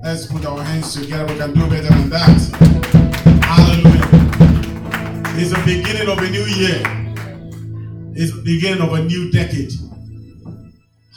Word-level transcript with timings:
Let's 0.00 0.26
put 0.26 0.46
our 0.46 0.62
hands 0.62 0.94
together. 0.94 1.26
We 1.26 1.38
can 1.38 1.52
do 1.52 1.68
better 1.68 1.88
than 1.88 2.08
that. 2.10 2.38
Hallelujah. 3.44 4.08
It's 5.36 5.50
the 5.50 5.62
beginning 5.64 6.08
of 6.08 6.18
a 6.18 6.30
new 6.30 6.44
year. 6.44 6.82
It's 8.14 8.32
the 8.32 8.42
beginning 8.44 8.80
of 8.80 8.92
a 8.92 9.04
new 9.04 9.30
decade. 9.32 9.72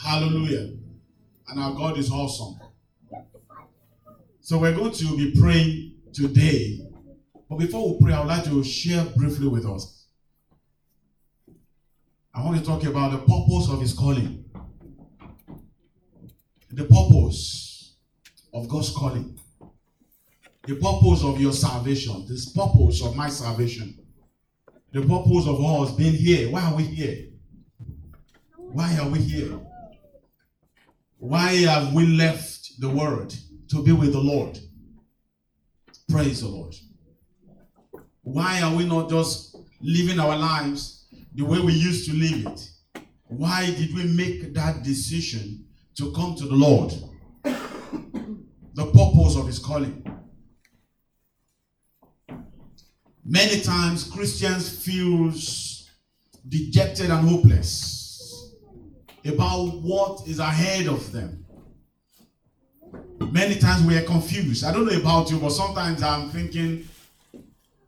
Hallelujah. 0.03 0.73
And 1.47 1.59
our 1.59 1.73
God 1.73 1.99
is 1.99 2.11
awesome. 2.11 2.59
So 4.41 4.57
we're 4.57 4.75
going 4.75 4.93
to 4.93 5.15
be 5.15 5.39
praying 5.39 5.93
today. 6.11 6.79
But 7.49 7.59
before 7.59 7.93
we 7.93 7.99
pray, 8.03 8.13
I 8.13 8.19
would 8.19 8.29
like 8.29 8.45
to 8.45 8.63
share 8.63 9.05
briefly 9.15 9.47
with 9.47 9.65
us. 9.65 10.07
I 12.33 12.43
want 12.43 12.57
to 12.57 12.65
talk 12.65 12.83
about 12.83 13.11
the 13.11 13.19
purpose 13.19 13.69
of 13.69 13.79
his 13.79 13.93
calling. 13.93 14.43
The 16.71 16.85
purpose 16.85 17.70
of 18.53 18.67
God's 18.67 18.91
calling. 18.95 19.39
The 20.67 20.75
purpose 20.75 21.23
of 21.23 21.39
your 21.41 21.53
salvation. 21.53 22.25
This 22.27 22.51
purpose 22.51 23.03
of 23.03 23.15
my 23.15 23.29
salvation. 23.29 23.97
The 24.91 25.01
purpose 25.01 25.47
of 25.47 25.63
us 25.63 25.91
being 25.95 26.13
here. 26.13 26.51
Why 26.51 26.61
are 26.63 26.75
we 26.75 26.83
here? 26.83 27.27
Why 28.57 28.97
are 28.99 29.09
we 29.09 29.19
here? 29.19 29.59
Why 31.17 31.51
have 31.65 31.93
we 31.93 32.05
left 32.05 32.79
the 32.79 32.89
world 32.89 33.35
to 33.69 33.83
be 33.83 33.91
with 33.91 34.13
the 34.13 34.19
Lord? 34.19 34.59
Praise 36.09 36.41
the 36.41 36.47
Lord. 36.47 36.75
Why 38.23 38.61
are 38.61 38.75
we 38.75 38.85
not 38.85 39.09
just 39.09 39.55
living 39.81 40.19
our 40.19 40.37
lives 40.37 41.05
the 41.33 41.43
way 41.43 41.59
we 41.59 41.73
used 41.73 42.09
to 42.09 42.15
live 42.15 42.53
it? 42.53 42.69
Why 43.27 43.65
did 43.65 43.95
we 43.95 44.03
make 44.03 44.53
that 44.53 44.83
decision 44.83 45.65
to 45.95 46.11
come 46.13 46.35
to 46.35 46.45
the 46.45 46.55
Lord? 46.55 46.93
The 48.81 48.91
purpose 48.91 49.35
of 49.35 49.45
His 49.45 49.59
calling. 49.59 50.03
Many 53.23 53.61
times 53.61 54.05
Christians 54.05 54.83
feels 54.83 55.89
dejected 56.47 57.11
and 57.11 57.27
hopeless 57.29 58.55
about 59.23 59.67
what 59.81 60.27
is 60.27 60.39
ahead 60.39 60.87
of 60.87 61.11
them. 61.11 61.45
Many 63.31 63.59
times 63.59 63.85
we 63.85 63.95
are 63.95 64.01
confused. 64.01 64.63
I 64.63 64.73
don't 64.73 64.87
know 64.87 64.99
about 64.99 65.29
you, 65.29 65.37
but 65.39 65.51
sometimes 65.51 66.01
I'm 66.01 66.29
thinking, 66.29 66.87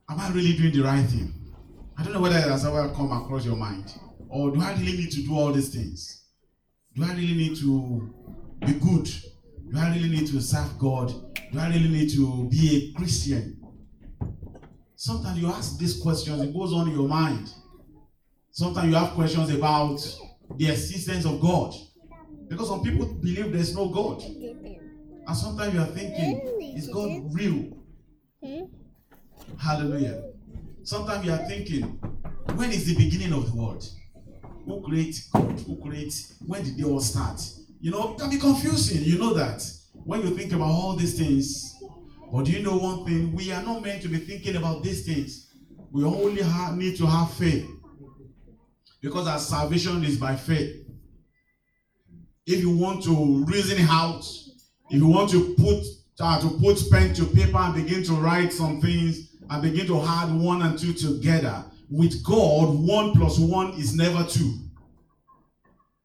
am 0.10 0.20
I 0.20 0.30
really 0.30 0.54
doing 0.56 0.74
the 0.74 0.84
right 0.84 1.06
thing? 1.06 1.34
I 1.98 2.04
don't 2.04 2.14
know 2.14 2.22
whether 2.22 2.40
that's 2.40 2.66
ever 2.66 2.90
come 2.90 3.12
across 3.12 3.44
your 3.46 3.56
mind. 3.56 3.96
Or 4.30 4.52
do 4.52 4.62
I 4.62 4.74
really 4.74 4.94
need 4.94 5.12
to 5.12 5.24
do 5.24 5.36
all 5.36 5.52
these 5.52 5.70
things? 5.70 6.26
Do 6.96 7.04
I 7.04 7.14
really 7.14 7.34
need 7.34 7.58
to 7.58 8.14
be 8.60 8.74
good? 8.74 9.10
Do 9.72 9.80
I 9.80 9.94
really 9.94 10.10
need 10.10 10.28
to 10.28 10.42
serve 10.42 10.78
God? 10.78 11.14
Do 11.52 11.60
I 11.60 11.70
really 11.70 11.90
need 11.90 12.10
to 12.12 12.48
be 12.50 12.94
a 12.94 12.98
Christian? 12.98 13.60
Sometimes 14.96 15.40
you 15.40 15.48
ask 15.48 15.78
these 15.78 16.00
questions, 16.02 16.42
it 16.42 16.54
goes 16.54 16.74
on 16.74 16.88
in 16.88 16.96
your 16.96 17.08
mind. 17.08 17.52
Sometimes 18.52 18.90
you 18.90 18.96
have 18.96 19.12
questions 19.12 19.50
about 19.54 20.00
the 20.58 20.70
existence 20.70 21.26
of 21.26 21.42
God. 21.42 21.74
Because 22.48 22.68
some 22.68 22.84
people 22.84 23.06
believe 23.16 23.52
there's 23.52 23.76
no 23.76 23.90
God. 23.90 24.22
And 24.22 25.38
sometimes 25.38 25.74
you 25.74 25.80
are 25.82 25.88
thinking, 25.88 26.74
is 26.76 26.88
God 26.88 27.34
real? 27.34 27.78
Hallelujah. 29.58 30.24
Sometimes 30.84 31.26
you 31.26 31.32
are 31.32 31.46
thinking, 31.48 31.84
when 32.56 32.72
is 32.72 32.86
the 32.86 32.96
beginning 32.96 33.34
of 33.34 33.50
the 33.50 33.56
world? 33.58 33.84
Who 34.66 34.82
created 34.82 35.24
God? 35.34 35.60
Who 35.62 35.82
created? 35.82 36.14
When 36.46 36.64
did 36.64 36.78
they 36.78 36.84
all 36.84 37.00
start? 37.00 37.42
You 37.84 37.92
know, 37.92 38.14
it 38.14 38.18
can 38.18 38.30
be 38.30 38.38
confusing. 38.38 39.04
You 39.04 39.20
know 39.20 39.34
that 39.34 39.62
when 40.06 40.22
you 40.22 40.30
think 40.30 40.54
about 40.54 40.70
all 40.70 40.96
these 40.96 41.18
things. 41.18 41.76
But 42.32 42.46
do 42.46 42.54
you 42.54 42.64
know 42.64 42.78
one 42.78 43.04
thing? 43.04 43.36
We 43.36 43.52
are 43.52 43.62
not 43.62 43.84
meant 43.84 44.02
to 44.04 44.08
be 44.08 44.20
thinking 44.20 44.56
about 44.56 44.84
these 44.84 45.06
things. 45.06 45.54
We 45.92 46.06
only 46.06 46.44
have, 46.44 46.78
need 46.78 46.96
to 46.96 47.06
have 47.06 47.34
faith. 47.34 47.70
Because 49.02 49.28
our 49.28 49.38
salvation 49.38 50.02
is 50.06 50.18
by 50.18 50.38
faith. 50.38 50.88
If 52.46 52.62
you 52.62 52.70
want 52.70 53.04
to 53.04 53.44
reason 53.50 53.86
out, 53.90 54.24
if 54.90 55.02
you 55.02 55.08
want 55.08 55.30
to 55.32 55.54
put 55.56 55.84
uh, 56.22 56.40
to 56.40 56.58
put 56.60 56.82
pen 56.90 57.14
to 57.16 57.26
paper 57.26 57.58
and 57.58 57.76
begin 57.76 58.02
to 58.06 58.14
write 58.14 58.54
some 58.54 58.80
things 58.80 59.36
and 59.50 59.62
begin 59.62 59.88
to 59.88 60.02
add 60.02 60.34
one 60.34 60.62
and 60.62 60.80
two 60.80 60.94
together, 60.94 61.66
with 61.90 62.24
God, 62.24 62.74
one 62.74 63.12
plus 63.12 63.38
one 63.40 63.74
is 63.74 63.94
never 63.94 64.24
two. 64.24 64.58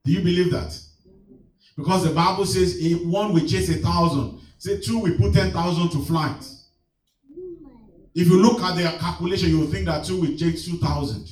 Do 0.05 0.13
you 0.13 0.23
believe 0.23 0.51
that? 0.51 0.88
Because 1.79 2.03
the 2.03 2.11
Bible 2.11 2.45
says 2.45 2.77
if 2.77 3.07
one 3.07 3.33
will 3.33 3.47
chase 3.47 3.69
a 3.69 3.75
thousand, 3.75 4.41
say 4.59 4.81
two 4.81 4.99
will 4.99 5.17
put 5.17 5.33
ten 5.33 5.53
thousand 5.53 5.91
to 5.91 6.05
flight. 6.05 6.45
If 8.17 8.27
you 8.27 8.43
look 8.43 8.61
at 8.63 8.75
their 8.75 8.91
calculation, 8.99 9.51
you 9.51 9.61
will 9.61 9.69
think 9.69 9.87
that 9.87 10.05
two 10.05 10.21
will 10.21 10.37
chase 10.37 10.67
two 10.67 10.79
thousand. 10.79 11.29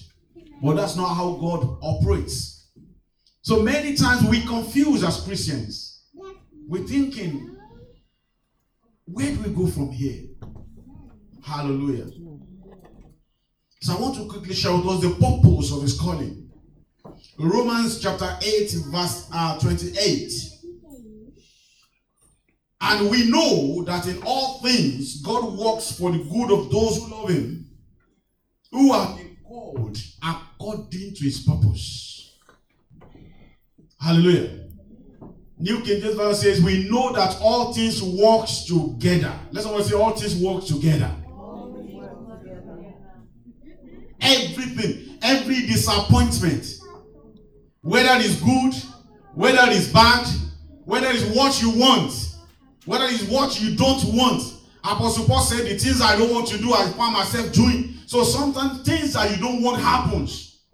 But 0.62 0.76
that's 0.76 0.94
not 0.94 1.14
how 1.14 1.32
God 1.32 1.78
operates. 1.82 2.68
So 3.42 3.60
many 3.60 3.96
times 3.96 4.22
we 4.28 4.42
confuse 4.42 5.02
as 5.02 5.20
Christians. 5.20 6.04
We're 6.68 6.84
thinking, 6.84 7.56
where 9.04 9.32
do 9.32 9.40
we 9.40 9.50
go 9.50 9.66
from 9.66 9.90
here? 9.90 10.26
Hallelujah. 11.42 12.06
So 13.80 13.96
I 13.96 14.00
want 14.00 14.14
to 14.16 14.26
quickly 14.26 14.54
share 14.54 14.76
with 14.76 14.86
us 14.86 15.02
the 15.02 15.10
purpose 15.10 15.72
of 15.72 15.82
his 15.82 15.98
calling. 15.98 16.45
Romans 17.38 18.00
chapter 18.00 18.36
8, 18.42 18.72
verse 18.90 19.28
uh, 19.32 19.58
28. 19.58 20.32
And 22.80 23.10
we 23.10 23.30
know 23.30 23.84
that 23.84 24.06
in 24.06 24.22
all 24.24 24.60
things 24.60 25.20
God 25.22 25.58
works 25.58 25.92
for 25.92 26.12
the 26.12 26.18
good 26.18 26.50
of 26.50 26.70
those 26.70 26.98
who 26.98 27.08
love 27.10 27.30
him, 27.30 27.70
who 28.70 28.92
have 28.92 29.16
been 29.16 29.36
called 29.46 29.98
according 30.22 31.14
to 31.14 31.24
his 31.24 31.40
purpose. 31.40 32.36
Hallelujah. 34.00 34.66
New 35.58 35.80
King 35.80 36.00
James 36.02 36.16
Bible 36.16 36.34
says, 36.34 36.62
We 36.62 36.88
know 36.88 37.12
that 37.12 37.38
all 37.40 37.72
things 37.72 38.02
work 38.02 38.46
together. 38.46 39.32
Let's 39.50 39.66
always 39.66 39.86
say, 39.86 39.94
All 39.94 40.12
things 40.12 40.36
work 40.36 40.64
together. 40.64 41.10
Everything, 44.20 45.18
every 45.22 45.66
disappointment, 45.66 46.75
whether 47.86 48.10
it's 48.16 48.40
good, 48.40 48.74
whether 49.34 49.70
it's 49.70 49.92
bad, 49.92 50.26
whether 50.86 51.06
it's 51.08 51.24
what 51.36 51.62
you 51.62 51.70
want, 51.70 52.34
whether 52.84 53.04
it's 53.04 53.22
what 53.28 53.60
you 53.60 53.76
don't 53.76 54.02
want. 54.06 54.42
Apostle 54.82 55.24
Paul 55.24 55.40
said, 55.40 55.66
The 55.66 55.78
things 55.78 56.00
I 56.00 56.16
don't 56.18 56.32
want 56.32 56.48
to 56.48 56.58
do, 56.58 56.72
I 56.72 56.84
find 56.90 57.12
myself 57.12 57.52
doing. 57.52 57.94
So 58.06 58.24
sometimes 58.24 58.82
things 58.82 59.12
that 59.12 59.30
you 59.30 59.36
don't 59.36 59.62
want 59.62 59.80
happens. 59.80 60.64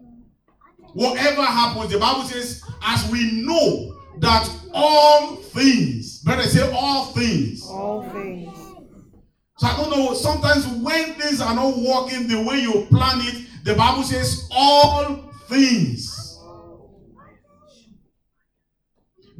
Whatever 0.94 1.42
happens, 1.42 1.92
the 1.92 1.98
Bible 1.98 2.24
says, 2.24 2.62
as 2.82 3.10
we 3.10 3.42
know 3.42 3.94
that 4.18 4.50
all 4.72 5.36
things, 5.36 6.20
better 6.20 6.42
say 6.44 6.70
all 6.74 7.06
things. 7.06 7.62
All 7.66 8.08
things. 8.10 8.56
So 9.58 9.66
I 9.66 9.76
don't 9.76 9.90
know, 9.90 10.14
sometimes 10.14 10.66
when 10.66 11.12
things 11.14 11.42
are 11.42 11.54
not 11.54 11.76
working 11.76 12.26
the 12.26 12.42
way 12.42 12.60
you 12.60 12.86
plan 12.90 13.20
it, 13.20 13.64
the 13.64 13.74
Bible 13.74 14.02
says 14.02 14.48
all 14.50 15.30
things. 15.48 16.21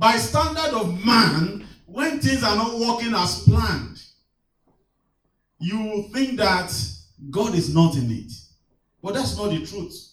By 0.03 0.17
standard 0.17 0.75
of 0.75 1.07
man, 1.07 1.65
when 1.87 2.19
things 2.19 2.43
are 2.43 2.57
not 2.57 2.77
working 2.77 3.15
as 3.15 3.45
planned, 3.45 4.03
you 5.61 6.09
think 6.13 6.39
that 6.39 6.77
God 7.31 7.55
is 7.55 7.73
not 7.73 7.95
in 7.95 8.11
it. 8.11 8.33
But 9.01 9.15
that's 9.15 9.37
not 9.37 9.51
the 9.51 9.65
truth. 9.65 10.09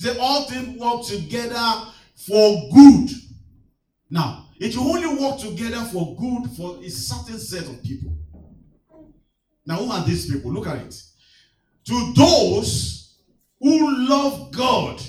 they 0.00 0.16
all 0.20 0.44
things 0.44 0.78
work 0.78 1.04
together 1.04 1.90
for 2.14 2.68
good. 2.72 3.10
Now, 4.08 4.46
it 4.60 4.76
will 4.76 4.94
only 4.94 5.20
work 5.20 5.40
together 5.40 5.84
for 5.92 6.14
good 6.14 6.48
for 6.56 6.78
a 6.84 6.88
certain 6.88 7.40
set 7.40 7.64
of 7.64 7.82
people. 7.82 8.16
Now, 9.66 9.78
who 9.78 9.90
are 9.90 10.04
these 10.04 10.32
people? 10.32 10.52
Look 10.52 10.68
at 10.68 10.76
it. 10.76 11.02
To 11.86 12.12
those 12.14 13.16
who 13.58 14.08
love 14.08 14.52
God, 14.52 15.02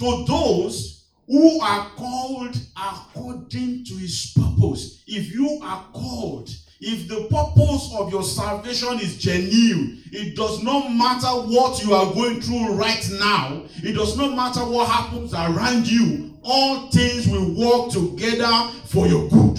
to 0.00 0.24
those 0.28 0.93
who 1.26 1.60
are 1.60 1.88
called 1.96 2.56
according 2.76 3.84
to 3.84 3.94
his 3.94 4.32
purpose. 4.36 5.02
If 5.06 5.32
you 5.32 5.58
are 5.62 5.84
called, 5.92 6.50
if 6.80 7.08
the 7.08 7.26
purpose 7.30 7.94
of 7.98 8.10
your 8.10 8.22
salvation 8.22 9.00
is 9.00 9.16
genuine, 9.18 10.02
it 10.12 10.36
does 10.36 10.62
not 10.62 10.90
matter 10.90 11.28
what 11.28 11.82
you 11.82 11.94
are 11.94 12.12
going 12.12 12.40
through 12.40 12.74
right 12.74 13.08
now, 13.18 13.64
it 13.82 13.94
does 13.94 14.16
not 14.16 14.34
matter 14.36 14.60
what 14.60 14.88
happens 14.88 15.32
around 15.32 15.90
you, 15.90 16.38
all 16.42 16.90
things 16.90 17.26
will 17.26 17.54
work 17.54 17.90
together 17.90 18.70
for 18.84 19.06
your 19.06 19.28
good. 19.30 19.58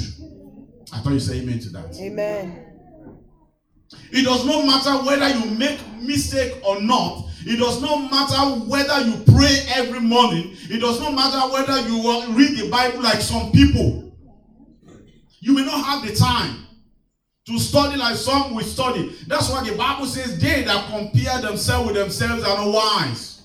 I 0.94 1.00
thought 1.00 1.14
you 1.14 1.20
said 1.20 1.38
amen 1.38 1.60
to 1.60 1.70
that. 1.70 1.96
Amen. 2.00 2.65
It 4.12 4.24
does 4.24 4.46
not 4.46 4.66
matter 4.66 5.06
whether 5.06 5.30
you 5.30 5.52
make 5.52 5.80
mistake 6.02 6.54
or 6.66 6.82
not. 6.82 7.26
It 7.46 7.58
does 7.58 7.82
not 7.82 8.10
matter 8.10 8.66
whether 8.66 9.02
you 9.02 9.24
pray 9.34 9.66
every 9.76 10.00
morning. 10.00 10.56
It 10.70 10.80
does 10.80 11.00
not 11.00 11.14
matter 11.14 11.54
whether 11.54 11.88
you 11.88 12.34
read 12.34 12.58
the 12.58 12.70
Bible 12.70 13.04
like 13.04 13.22
some 13.22 13.52
people. 13.52 14.12
You 15.40 15.54
may 15.54 15.66
not 15.66 15.84
have 15.86 16.08
the 16.08 16.16
time 16.16 16.66
to 17.46 17.60
study 17.60 17.98
like 17.98 18.16
some 18.16 18.56
will 18.56 18.64
study. 18.64 19.16
That's 19.28 19.50
why 19.50 19.64
the 19.64 19.76
Bible 19.76 20.08
says 20.08 20.40
they 20.40 20.64
that 20.64 20.90
compare 20.90 21.40
themselves 21.42 21.88
with 21.88 21.96
themselves 21.96 22.44
are 22.44 22.58
not 22.58 22.74
wise. 22.74 23.44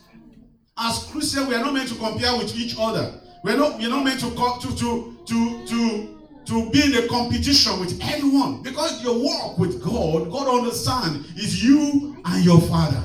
As 0.78 1.04
Christians, 1.04 1.48
we 1.48 1.54
are 1.54 1.60
not 1.62 1.74
meant 1.74 1.90
to 1.90 1.94
compare 1.96 2.34
with 2.38 2.56
each 2.56 2.74
other. 2.78 3.20
We're 3.44 3.58
not, 3.58 3.78
we're 3.78 3.90
not 3.90 4.04
meant 4.04 4.20
to, 4.20 4.30
to, 4.30 4.76
to, 4.76 5.18
to, 5.26 5.66
to, 5.66 6.19
to 6.50 6.68
be 6.70 6.82
in 6.82 7.04
a 7.04 7.06
competition 7.06 7.78
with 7.78 7.96
anyone. 8.02 8.60
Because 8.60 9.02
your 9.04 9.16
walk 9.22 9.56
with 9.56 9.80
God, 9.82 10.30
God 10.32 10.60
understand, 10.60 11.24
is 11.36 11.64
you 11.64 12.20
and 12.24 12.44
your 12.44 12.60
Father. 12.62 13.04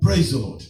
Praise 0.00 0.32
the 0.32 0.38
Lord. 0.38 0.64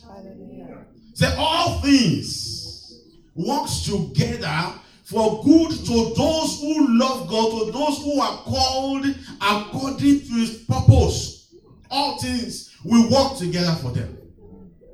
Say 1.14 1.32
all 1.38 1.80
things 1.80 3.02
works 3.36 3.84
together 3.84 4.72
for 5.04 5.44
good 5.44 5.70
to 5.70 6.14
those 6.16 6.60
who 6.60 6.98
love 6.98 7.28
God, 7.28 7.66
to 7.66 7.72
those 7.72 7.98
who 8.02 8.20
are 8.20 8.38
called 8.38 9.06
according 9.40 10.20
to 10.20 10.32
his 10.34 10.64
purpose. 10.64 11.54
All 11.88 12.20
things 12.20 12.76
will 12.84 13.08
work 13.10 13.38
together 13.38 13.76
for 13.80 13.92
them 13.92 14.18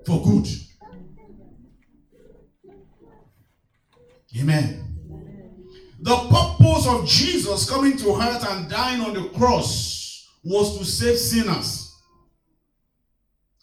for 0.05 0.23
good. 0.23 0.47
Amen. 4.39 4.84
The 6.05 6.17
purpose 6.17 6.87
of 6.87 7.07
Jesus 7.07 7.67
coming 7.67 7.97
to 7.97 8.17
earth 8.17 8.47
and 8.51 8.69
dying 8.69 9.01
on 9.01 9.15
the 9.15 9.27
cross 9.31 10.29
was 10.45 10.77
to 10.77 10.85
save 10.85 11.17
sinners. 11.17 11.99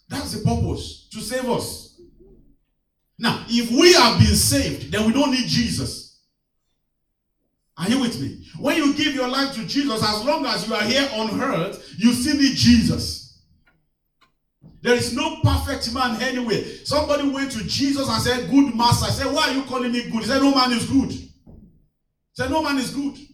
That's 0.08 0.32
the 0.32 0.44
purpose, 0.44 1.08
to 1.12 1.20
save 1.20 1.48
us. 1.48 2.00
Now, 3.16 3.44
if 3.48 3.70
we 3.70 3.92
have 3.92 4.18
been 4.18 4.34
saved, 4.34 4.90
then 4.90 5.06
we 5.06 5.12
don't 5.12 5.30
need 5.30 5.46
Jesus. 5.46 6.18
Are 7.78 7.88
you 7.88 8.00
with 8.00 8.20
me? 8.20 8.44
When 8.58 8.76
you 8.76 8.92
give 8.94 9.14
your 9.14 9.28
life 9.28 9.54
to 9.54 9.64
Jesus, 9.64 10.02
as 10.02 10.24
long 10.24 10.44
as 10.44 10.66
you 10.66 10.74
are 10.74 10.82
here 10.82 11.08
on 11.14 11.40
earth, 11.40 11.94
you 11.96 12.12
still 12.12 12.38
need 12.38 12.56
Jesus. 12.56 13.40
There 14.80 14.96
is 14.96 15.14
no 15.14 15.36
perfect 15.44 15.94
man 15.94 16.20
anyway. 16.20 16.64
Somebody 16.84 17.28
went 17.30 17.52
to 17.52 17.62
Jesus 17.62 18.08
and 18.08 18.20
said, 18.20 18.50
Good 18.50 18.74
master. 18.74 19.06
I 19.06 19.10
said, 19.10 19.32
Why 19.32 19.50
are 19.50 19.54
you 19.54 19.62
calling 19.62 19.92
me 19.92 20.10
good? 20.10 20.22
He 20.22 20.24
said, 20.24 20.42
No 20.42 20.52
man 20.52 20.72
is 20.72 20.86
good. 20.86 21.28
He 22.34 22.42
said, 22.42 22.50
No 22.50 22.62
man 22.62 22.78
is 22.78 22.90
good. 22.90 23.16
He 23.16 23.28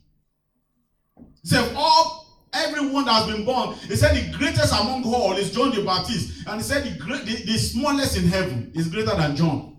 said, 1.44 1.72
All 1.76 2.26
everyone 2.52 3.04
that 3.04 3.24
has 3.24 3.34
been 3.34 3.44
born, 3.44 3.74
he 3.74 3.96
said 3.96 4.16
the 4.16 4.36
greatest 4.36 4.72
among 4.72 5.04
all 5.04 5.32
is 5.32 5.52
John 5.52 5.70
the 5.70 5.82
Baptist. 5.84 6.46
And 6.46 6.60
he 6.60 6.66
said 6.66 6.84
the 6.84 6.98
great 6.98 7.24
the, 7.24 7.44
the 7.44 7.58
smallest 7.58 8.16
in 8.16 8.24
heaven 8.28 8.72
is 8.74 8.88
greater 8.88 9.14
than 9.14 9.36
John. 9.36 9.76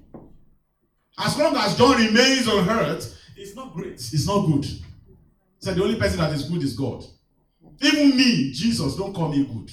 As 1.17 1.37
long 1.37 1.55
as 1.57 1.77
John 1.77 1.97
remains 1.97 2.47
on 2.47 2.69
earth, 2.69 3.17
it's 3.35 3.55
not 3.55 3.73
great. 3.73 3.93
It's 3.93 4.25
not 4.25 4.45
good. 4.45 4.65
He 4.65 4.81
said 5.59 5.75
the 5.75 5.83
only 5.83 5.99
person 5.99 6.19
that 6.19 6.31
is 6.31 6.49
good 6.49 6.63
is 6.63 6.73
God. 6.73 7.03
Even 7.81 8.15
me, 8.15 8.51
Jesus, 8.51 8.95
don't 8.95 9.13
call 9.13 9.29
me 9.29 9.45
good. 9.45 9.71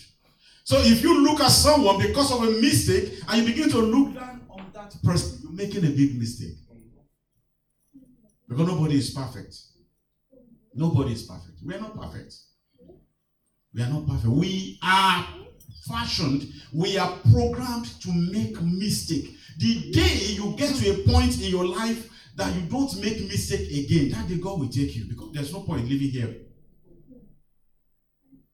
So 0.64 0.78
if 0.80 1.02
you 1.02 1.22
look 1.22 1.40
at 1.40 1.50
someone 1.50 1.98
because 1.98 2.32
of 2.32 2.42
a 2.42 2.50
mistake 2.60 3.20
and 3.28 3.40
you 3.40 3.46
begin 3.46 3.70
to 3.70 3.78
look 3.78 4.14
down 4.14 4.40
on 4.50 4.66
that 4.74 4.96
person, 5.04 5.38
you're 5.42 5.52
making 5.52 5.84
a 5.84 5.90
big 5.90 6.18
mistake. 6.18 6.56
Because 8.48 8.66
nobody 8.66 8.98
is 8.98 9.10
perfect. 9.10 9.56
Nobody 10.74 11.12
is 11.12 11.22
perfect. 11.22 11.58
We 11.64 11.74
are 11.74 11.80
not 11.80 12.00
perfect. 12.00 12.34
We 13.74 13.82
are 13.82 13.88
not 13.88 14.06
perfect. 14.06 14.28
We 14.28 14.78
are 14.82 15.26
fashioned, 15.86 16.48
we 16.72 16.98
are 16.98 17.18
programmed 17.32 17.86
to 18.00 18.12
make 18.12 18.60
mistake. 18.62 19.36
The 19.58 19.90
day 19.92 20.34
you 20.34 20.54
get 20.56 20.74
to 20.74 20.90
a 20.90 21.08
point 21.08 21.40
in 21.40 21.50
your 21.50 21.66
life 21.66 22.08
that 22.36 22.54
you 22.54 22.62
don't 22.62 22.94
make 23.00 23.20
mistake 23.28 23.70
again, 23.70 24.10
that 24.10 24.28
day 24.28 24.38
God 24.38 24.60
will 24.60 24.68
take 24.68 24.94
you 24.96 25.04
because 25.04 25.32
there's 25.32 25.52
no 25.52 25.60
point 25.60 25.88
living 25.88 26.10
here. 26.10 26.36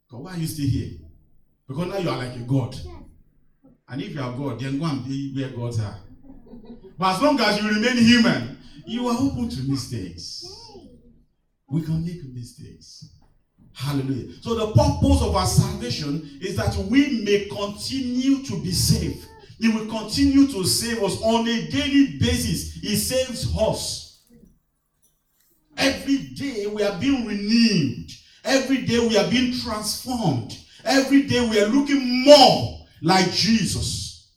Because 0.06 0.24
why 0.24 0.34
are 0.34 0.38
you 0.38 0.46
still 0.46 0.68
here? 0.68 0.98
Because 1.66 1.88
now 1.88 1.98
you 1.98 2.10
are 2.10 2.18
like 2.18 2.36
a 2.36 2.40
God. 2.40 2.76
And 3.88 4.02
if 4.02 4.14
you 4.14 4.22
are 4.22 4.32
God, 4.36 4.60
then 4.60 4.78
go 4.78 4.86
and 4.86 5.04
be 5.04 5.34
where 5.34 5.50
gods 5.50 5.80
are. 5.80 5.98
But 6.98 7.16
as 7.16 7.22
long 7.22 7.40
as 7.40 7.60
you 7.60 7.68
remain 7.68 7.96
human, 7.96 8.58
you 8.86 9.08
are 9.08 9.16
open 9.18 9.48
to 9.48 9.62
mistakes. 9.62 10.44
We 11.68 11.82
can 11.82 12.04
make 12.04 12.22
mistakes. 12.32 13.08
Hallelujah. 13.72 14.34
So 14.42 14.54
the 14.54 14.66
purpose 14.66 15.22
of 15.22 15.34
our 15.34 15.46
salvation 15.46 16.38
is 16.42 16.56
that 16.56 16.76
we 16.76 17.22
may 17.24 17.46
continue 17.46 18.42
to 18.44 18.62
be 18.62 18.72
saved. 18.72 19.26
He 19.58 19.68
will 19.68 19.86
continue 19.86 20.46
to 20.48 20.64
save 20.64 21.02
us 21.02 21.20
on 21.22 21.46
a 21.48 21.68
daily 21.68 22.18
basis. 22.18 22.74
He 22.74 22.96
saves 22.96 23.56
us. 23.56 24.22
Every 25.76 26.18
day 26.18 26.66
we 26.66 26.82
are 26.82 26.98
being 26.98 27.26
renewed. 27.26 28.10
Every 28.44 28.82
day 28.82 28.98
we 28.98 29.16
are 29.16 29.30
being 29.30 29.54
transformed. 29.58 30.58
Every 30.84 31.22
day 31.22 31.48
we 31.48 31.60
are 31.60 31.68
looking 31.68 32.24
more 32.24 32.86
like 33.00 33.30
Jesus. 33.30 34.32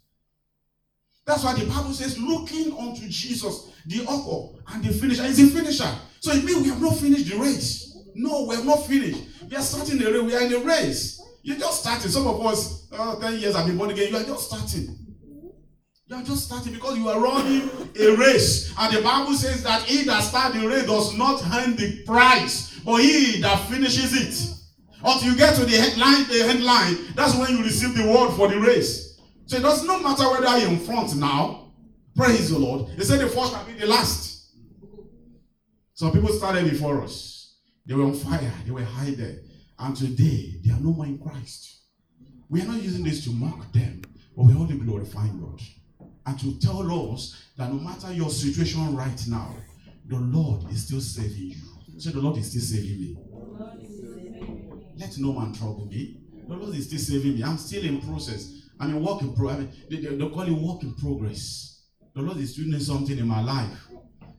That's 1.25 1.43
why 1.43 1.55
the 1.55 1.65
Bible 1.65 1.91
says, 1.91 2.19
looking 2.19 2.77
unto 2.77 3.07
Jesus, 3.09 3.71
the 3.87 4.05
author 4.05 4.61
and 4.73 4.83
the 4.83 4.93
finisher. 4.93 5.23
He's 5.23 5.37
the 5.37 5.59
finisher. 5.59 5.91
So 6.19 6.31
it 6.31 6.43
means 6.43 6.61
we 6.63 6.69
have 6.69 6.81
not 6.81 6.97
finished 6.97 7.29
the 7.29 7.37
race. 7.37 7.97
No, 8.15 8.45
we 8.47 8.55
have 8.55 8.65
not 8.65 8.85
finished. 8.85 9.21
We 9.49 9.55
are 9.55 9.61
starting 9.61 9.99
the 9.99 10.11
race. 10.11 10.21
We 10.23 10.35
are 10.35 10.41
in 10.41 10.53
a 10.53 10.59
race. 10.59 11.21
You're 11.43 11.57
just 11.57 11.81
starting. 11.81 12.09
Some 12.09 12.27
of 12.27 12.43
us, 12.45 12.87
uh, 12.91 13.15
10 13.19 13.39
years 13.39 13.55
have 13.55 13.67
been 13.67 13.77
born 13.77 13.91
again. 13.91 14.09
You 14.09 14.17
are 14.17 14.23
just 14.23 14.47
starting. 14.47 14.97
You 16.07 16.15
are 16.15 16.23
just 16.23 16.45
starting 16.45 16.73
because 16.73 16.97
you 16.97 17.09
are 17.09 17.19
running 17.19 17.69
a 17.99 18.15
race. 18.15 18.73
And 18.77 18.95
the 18.95 19.01
Bible 19.01 19.33
says 19.33 19.63
that 19.63 19.83
he 19.83 20.03
that 20.05 20.21
starts 20.21 20.55
the 20.59 20.67
race 20.67 20.85
does 20.85 21.15
not 21.15 21.43
earn 21.55 21.75
the 21.75 22.03
prize, 22.05 22.79
but 22.85 23.01
he 23.01 23.41
that 23.41 23.57
finishes 23.69 24.13
it. 24.13 24.55
Until 25.03 25.31
you 25.31 25.37
get 25.37 25.55
to 25.55 25.65
the 25.65 25.77
headline, 25.77 26.27
the 26.27 26.47
headline, 26.47 27.13
that's 27.15 27.35
when 27.35 27.49
you 27.57 27.63
receive 27.63 27.95
the 27.95 28.07
word 28.07 28.35
for 28.35 28.47
the 28.47 28.59
race. 28.59 29.19
So 29.45 29.57
it 29.57 29.61
does 29.61 29.83
not 29.83 30.01
matter 30.01 30.23
whether 30.29 30.57
you're 30.57 30.69
in 30.69 30.79
front 30.79 31.15
now. 31.15 31.64
Praise 32.15 32.49
the 32.49 32.57
Lord. 32.59 32.95
They 32.97 33.03
said 33.03 33.19
the 33.19 33.27
first 33.27 33.51
shall 33.51 33.65
be 33.65 33.73
the 33.73 33.87
last. 33.87 34.51
Some 35.93 36.11
people 36.11 36.29
started 36.29 36.69
before 36.69 37.01
us. 37.03 37.57
They 37.85 37.93
were 37.93 38.03
on 38.03 38.13
fire. 38.13 38.53
They 38.65 38.71
were 38.71 38.83
hiding. 38.83 39.39
And 39.77 39.95
today, 39.95 40.55
they 40.63 40.71
are 40.71 40.79
no 40.79 40.93
more 40.93 41.05
in 41.05 41.19
Christ. 41.19 41.81
We 42.49 42.61
are 42.61 42.65
not 42.65 42.81
using 42.81 43.03
this 43.03 43.23
to 43.25 43.31
mock 43.31 43.71
them, 43.73 44.01
but 44.35 44.45
we're 44.45 44.57
only 44.57 44.77
glorifying 44.77 45.39
God. 45.39 45.61
And 46.25 46.39
to 46.39 46.59
tell 46.59 47.13
us 47.13 47.43
that 47.57 47.71
no 47.71 47.79
matter 47.79 48.13
your 48.13 48.29
situation 48.29 48.95
right 48.95 49.21
now, 49.27 49.53
the 50.07 50.17
Lord 50.17 50.71
is 50.71 50.85
still 50.85 51.01
saving 51.01 51.51
you. 51.51 51.99
Say, 51.99 52.11
the 52.11 52.19
Lord 52.19 52.37
is 52.37 52.49
still 52.49 52.61
saving 52.61 52.99
me. 52.99 53.17
Let 54.97 55.17
no 55.17 55.33
man 55.33 55.53
trouble 55.53 55.87
me. 55.87 56.21
The 56.47 56.55
Lord 56.55 56.75
is 56.75 56.85
still 56.85 56.99
saving 56.99 57.35
me. 57.35 57.43
I'm 57.43 57.57
still 57.57 57.83
in 57.83 58.01
process. 58.01 58.61
I'm 58.79 58.95
in 58.95 59.03
work 59.03 59.21
in 59.21 59.33
progress. 59.33 59.57
I 59.57 59.59
mean, 59.61 59.73
they, 59.89 59.97
they, 59.97 60.15
they 60.15 60.29
call 60.29 60.41
it 60.41 60.51
work 60.51 60.83
in 60.83 60.93
progress. 60.95 61.74
The 62.15 62.21
Lord 62.21 62.37
is 62.37 62.55
doing 62.55 62.79
something 62.79 63.17
in 63.17 63.27
my 63.27 63.41
life. 63.41 63.87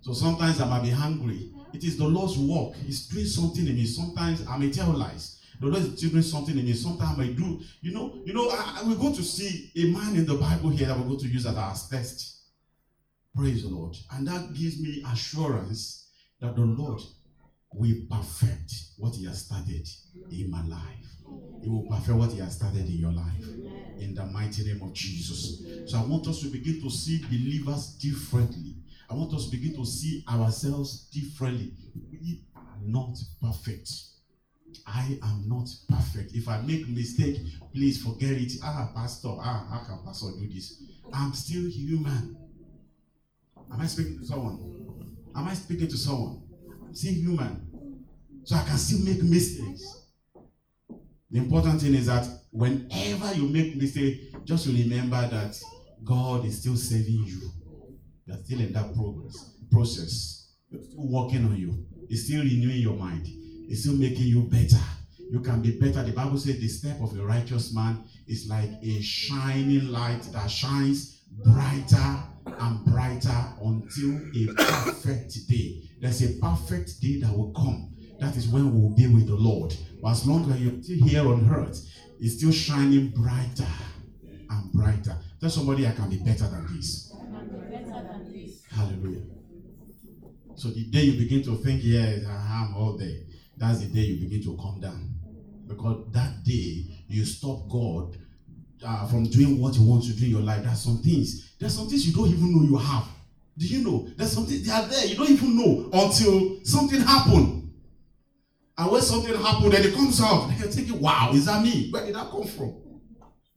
So 0.00 0.14
sometimes 0.14 0.61
I 0.61 0.68
might 0.68 0.83
be 0.83 0.90
hungry. 0.90 1.52
It 1.75 1.85
is 1.85 1.99
the 1.99 2.09
Lord's 2.09 2.38
work. 2.38 2.75
He's 2.76 3.06
doing 3.06 3.26
something 3.26 3.66
in 3.66 3.75
me. 3.75 3.85
Sometimes 3.85 4.47
I 4.49 4.56
may 4.56 4.71
tell 4.71 4.88
lies. 4.88 5.40
The 5.61 5.66
Lord 5.66 5.83
is 5.83 6.00
doing 6.00 6.23
something 6.23 6.56
in 6.59 6.64
me. 6.64 6.73
Sometimes 6.73 7.18
I 7.21 7.26
do. 7.33 7.61
You 7.83 7.92
know, 7.92 8.23
you 8.25 8.33
know, 8.33 8.49
I, 8.49 8.80
I, 8.80 8.88
we're 8.88 8.97
going 8.97 9.14
to 9.14 9.23
see 9.23 9.71
a 9.76 9.92
man 9.92 10.16
in 10.16 10.25
the 10.25 10.37
Bible 10.37 10.71
here 10.71 10.87
that 10.87 10.99
we're 10.99 11.06
going 11.06 11.21
to 11.21 11.28
use 11.28 11.45
as 11.45 11.56
our 11.56 11.75
test. 11.90 12.45
Praise 13.35 13.62
the 13.62 13.68
Lord. 13.68 13.95
And 14.12 14.26
that 14.26 14.54
gives 14.54 14.80
me 14.80 15.04
assurance 15.12 16.09
that 16.40 16.56
the 16.56 16.62
Lord 16.62 17.02
will 17.76 17.97
perfect 18.11 18.73
what 18.97 19.14
He 19.14 19.26
has 19.26 19.45
started 19.45 19.88
in 20.30 20.50
my 20.50 20.64
life. 20.66 21.06
He 21.62 21.68
will 21.68 21.87
perfect 21.88 22.16
what 22.16 22.33
He 22.33 22.38
has 22.40 22.56
started 22.56 22.87
in 22.87 22.99
your 22.99 23.12
life. 23.12 23.45
In 23.99 24.14
the 24.14 24.25
mighty 24.26 24.64
name 24.64 24.83
of 24.83 24.92
Jesus. 24.92 25.62
So 25.87 25.99
I 25.99 26.04
want 26.04 26.26
us 26.26 26.40
to 26.40 26.49
begin 26.49 26.80
to 26.83 26.90
see 26.90 27.18
believers 27.25 27.88
differently. 28.00 28.76
I 29.09 29.14
want 29.14 29.33
us 29.35 29.47
to 29.47 29.50
begin 29.50 29.75
to 29.76 29.85
see 29.87 30.25
ourselves 30.28 31.09
differently. 31.12 31.73
We 32.11 32.42
are 32.56 32.62
not 32.83 33.16
perfect. 33.42 33.90
I 34.87 35.18
am 35.23 35.49
not 35.49 35.68
perfect. 35.88 36.35
If 36.35 36.49
I 36.49 36.61
make 36.62 36.88
mistake, 36.88 37.38
please 37.73 38.02
forget 38.02 38.33
it. 38.33 38.52
Ah, 38.62 38.90
pastor, 38.95 39.35
ah, 39.38 39.66
how 39.71 39.78
can 39.87 40.04
pastor 40.04 40.28
do 40.38 40.49
this? 40.49 40.83
I'm 41.12 41.33
still 41.35 41.68
human. 41.71 42.37
Am 43.73 43.80
I 43.80 43.87
speaking 43.87 44.18
to 44.18 44.25
someone? 44.25 44.59
Am 45.35 45.47
I 45.49 45.54
speaking 45.54 45.88
to 45.88 45.97
someone? 45.97 46.42
Still 46.97 47.12
human. 47.12 47.67
So 48.45 48.57
I 48.57 48.65
can 48.65 48.79
still 48.79 49.05
make 49.05 49.23
mistakes. 49.23 50.07
The 51.31 51.38
important 51.38 51.83
thing 51.83 51.95
is 51.95 52.07
that 52.07 52.26
whenever 52.50 53.35
you 53.35 53.50
make 53.50 53.76
mistake, 53.76 54.33
just 54.47 54.67
remember 54.67 55.29
that 55.29 55.61
God 56.03 56.47
is 56.47 56.59
still 56.61 56.76
saving 56.76 57.25
you. 57.26 57.50
You're 58.25 58.38
still 58.38 58.61
in 58.61 58.73
that 58.73 58.95
progress 58.95 59.57
process. 59.71 60.55
You're 60.71 60.81
still 60.81 61.07
working 61.07 61.45
on 61.45 61.57
you. 61.57 61.85
It's 62.09 62.25
still 62.25 62.43
renewing 62.43 62.81
your 62.81 62.97
mind. 62.97 63.26
It's 63.69 63.83
still 63.83 63.97
making 63.97 64.29
you 64.29 64.45
better. 64.45 64.83
You 65.31 65.41
can 65.41 65.61
be 65.61 65.79
better. 65.79 66.03
The 66.03 66.12
Bible 66.12 66.38
says 66.38 66.59
the 66.59 66.69
step 66.69 66.99
of 67.03 67.15
a 67.19 67.23
righteous 67.23 67.75
man 67.75 68.05
is 68.26 68.49
like 68.49 68.71
a 68.83 69.03
shining 69.03 69.88
light 69.88 70.23
that 70.33 70.50
shines 70.50 71.21
brighter 71.45 72.25
and 72.58 72.84
brighter 72.84 73.44
until 73.62 74.16
a 74.34 74.54
perfect 74.54 75.48
day. 75.48 75.82
There's 76.00 76.22
a 76.22 76.40
perfect 76.40 77.00
day 77.00 77.20
that 77.20 77.36
will 77.36 77.52
come. 77.52 77.94
That 78.20 78.36
is 78.36 78.48
when 78.48 78.72
we 78.72 78.80
will 78.80 78.94
be 78.94 79.06
with 79.06 79.26
the 79.26 79.34
Lord. 79.34 79.75
But 80.02 80.10
as 80.12 80.26
long 80.26 80.50
as 80.50 80.60
you're 80.60 80.82
still 80.82 81.06
here 81.06 81.26
on 81.26 81.50
earth, 81.52 81.86
it's 82.18 82.36
still 82.36 82.52
shining 82.52 83.10
brighter 83.10 83.66
and 84.50 84.72
brighter. 84.72 85.16
Tell 85.40 85.50
somebody 85.50 85.86
I 85.86 85.92
can 85.92 86.08
be 86.08 86.16
better 86.18 86.48
than 86.48 86.66
this. 86.76 87.12
Hallelujah. 88.70 89.22
So 90.54 90.68
the 90.68 90.84
day 90.84 91.02
you 91.02 91.18
begin 91.18 91.42
to 91.44 91.56
think, 91.56 91.82
yes, 91.84 92.25
I 92.26 92.64
am 92.64 92.75
all 92.76 92.96
day, 92.96 93.26
that's 93.56 93.80
the 93.80 93.86
day 93.86 94.00
you 94.00 94.20
begin 94.20 94.42
to 94.44 94.56
come 94.56 94.80
down. 94.80 95.14
Because 95.66 96.06
that 96.12 96.44
day 96.44 96.86
you 97.08 97.25
stop 97.25 97.68
God 97.68 98.16
uh, 98.85 99.06
from 99.06 99.25
doing 99.25 99.61
what 99.61 99.75
you 99.75 99.85
want 99.85 100.04
to 100.04 100.12
do 100.12 100.25
in 100.25 100.30
your 100.30 100.40
life. 100.40 100.62
There's 100.64 100.83
some 100.83 100.99
things, 100.99 101.54
there's 101.59 101.75
some 101.75 101.88
things 101.88 102.06
you 102.06 102.14
don't 102.14 102.28
even 102.28 102.52
know 102.52 102.62
you 102.62 102.76
have. 102.76 103.06
Do 103.59 103.66
you 103.66 103.83
know? 103.83 104.09
There's 104.16 104.33
something 104.33 104.62
they 104.62 104.71
are 104.71 104.87
there. 104.87 105.06
You 105.06 105.16
don't 105.16 105.30
even 105.30 105.56
know 105.56 105.88
until 105.92 106.59
something 106.64 107.00
happened. 107.00 107.73
And 108.78 108.92
when 108.92 109.00
something 109.00 109.35
happened, 109.35 109.73
then 109.73 109.87
it 109.87 109.95
comes 109.95 110.21
out, 110.21 110.50
you're 110.59 110.68
thinking, 110.68 111.00
wow, 111.00 111.30
is 111.33 111.47
that 111.47 111.62
me? 111.62 111.90
Where 111.90 112.04
did 112.04 112.14
that 112.14 112.30
come 112.30 112.45
from? 112.45 112.75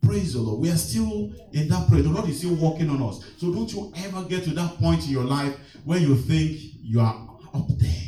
Praise 0.02 0.34
the 0.34 0.40
Lord. 0.40 0.62
We 0.62 0.72
are 0.72 0.78
still 0.78 1.34
in 1.52 1.68
that 1.68 1.90
prayer. 1.90 2.02
The 2.02 2.10
Lord 2.10 2.30
is 2.30 2.38
still 2.38 2.56
working 2.56 2.90
on 2.90 3.02
us. 3.04 3.24
So 3.38 3.54
don't 3.54 3.72
you 3.74 3.92
ever 3.98 4.24
get 4.24 4.46
to 4.46 4.52
that 4.52 4.78
point 4.78 5.06
in 5.06 5.12
your 5.12 5.26
life 5.26 5.58
where 5.84 6.00
you 6.00 6.16
think 6.16 6.58
you 6.82 7.02
are 7.02 7.38
up 7.54 7.68
there. 7.78 8.04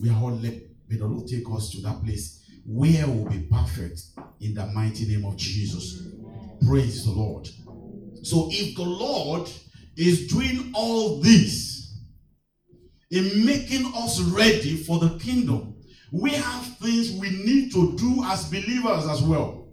We 0.00 0.10
are 0.10 0.20
all 0.20 0.32
left. 0.32 0.56
May 0.88 0.96
the 0.96 1.06
Lord 1.06 1.28
take 1.28 1.44
us 1.52 1.70
to 1.70 1.80
that 1.82 2.02
place 2.02 2.44
where 2.66 3.06
we'll 3.06 3.30
be 3.30 3.46
perfect 3.50 4.02
in 4.40 4.54
the 4.54 4.66
mighty 4.66 5.06
name 5.06 5.24
of 5.24 5.36
Jesus. 5.36 6.02
Praise 6.66 7.04
the 7.04 7.12
Lord. 7.12 7.48
So 8.22 8.48
if 8.50 8.76
the 8.76 8.82
Lord 8.82 9.48
is 9.96 10.26
doing 10.28 10.70
all 10.74 11.20
this 11.20 11.98
in 13.10 13.44
making 13.44 13.90
us 13.94 14.20
ready 14.20 14.76
for 14.76 14.98
the 14.98 15.18
kingdom, 15.18 15.76
we 16.12 16.30
have 16.30 16.64
things 16.78 17.12
we 17.12 17.30
need 17.30 17.72
to 17.72 17.96
do 17.96 18.22
as 18.24 18.50
believers 18.50 19.06
as 19.06 19.22
well. 19.22 19.68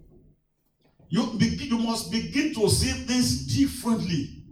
You, 1.10 1.28
begin, 1.38 1.68
you 1.68 1.78
must 1.78 2.12
begin 2.12 2.54
to 2.56 2.70
see 2.70 2.92
things 2.92 3.56
differently. 3.56 4.44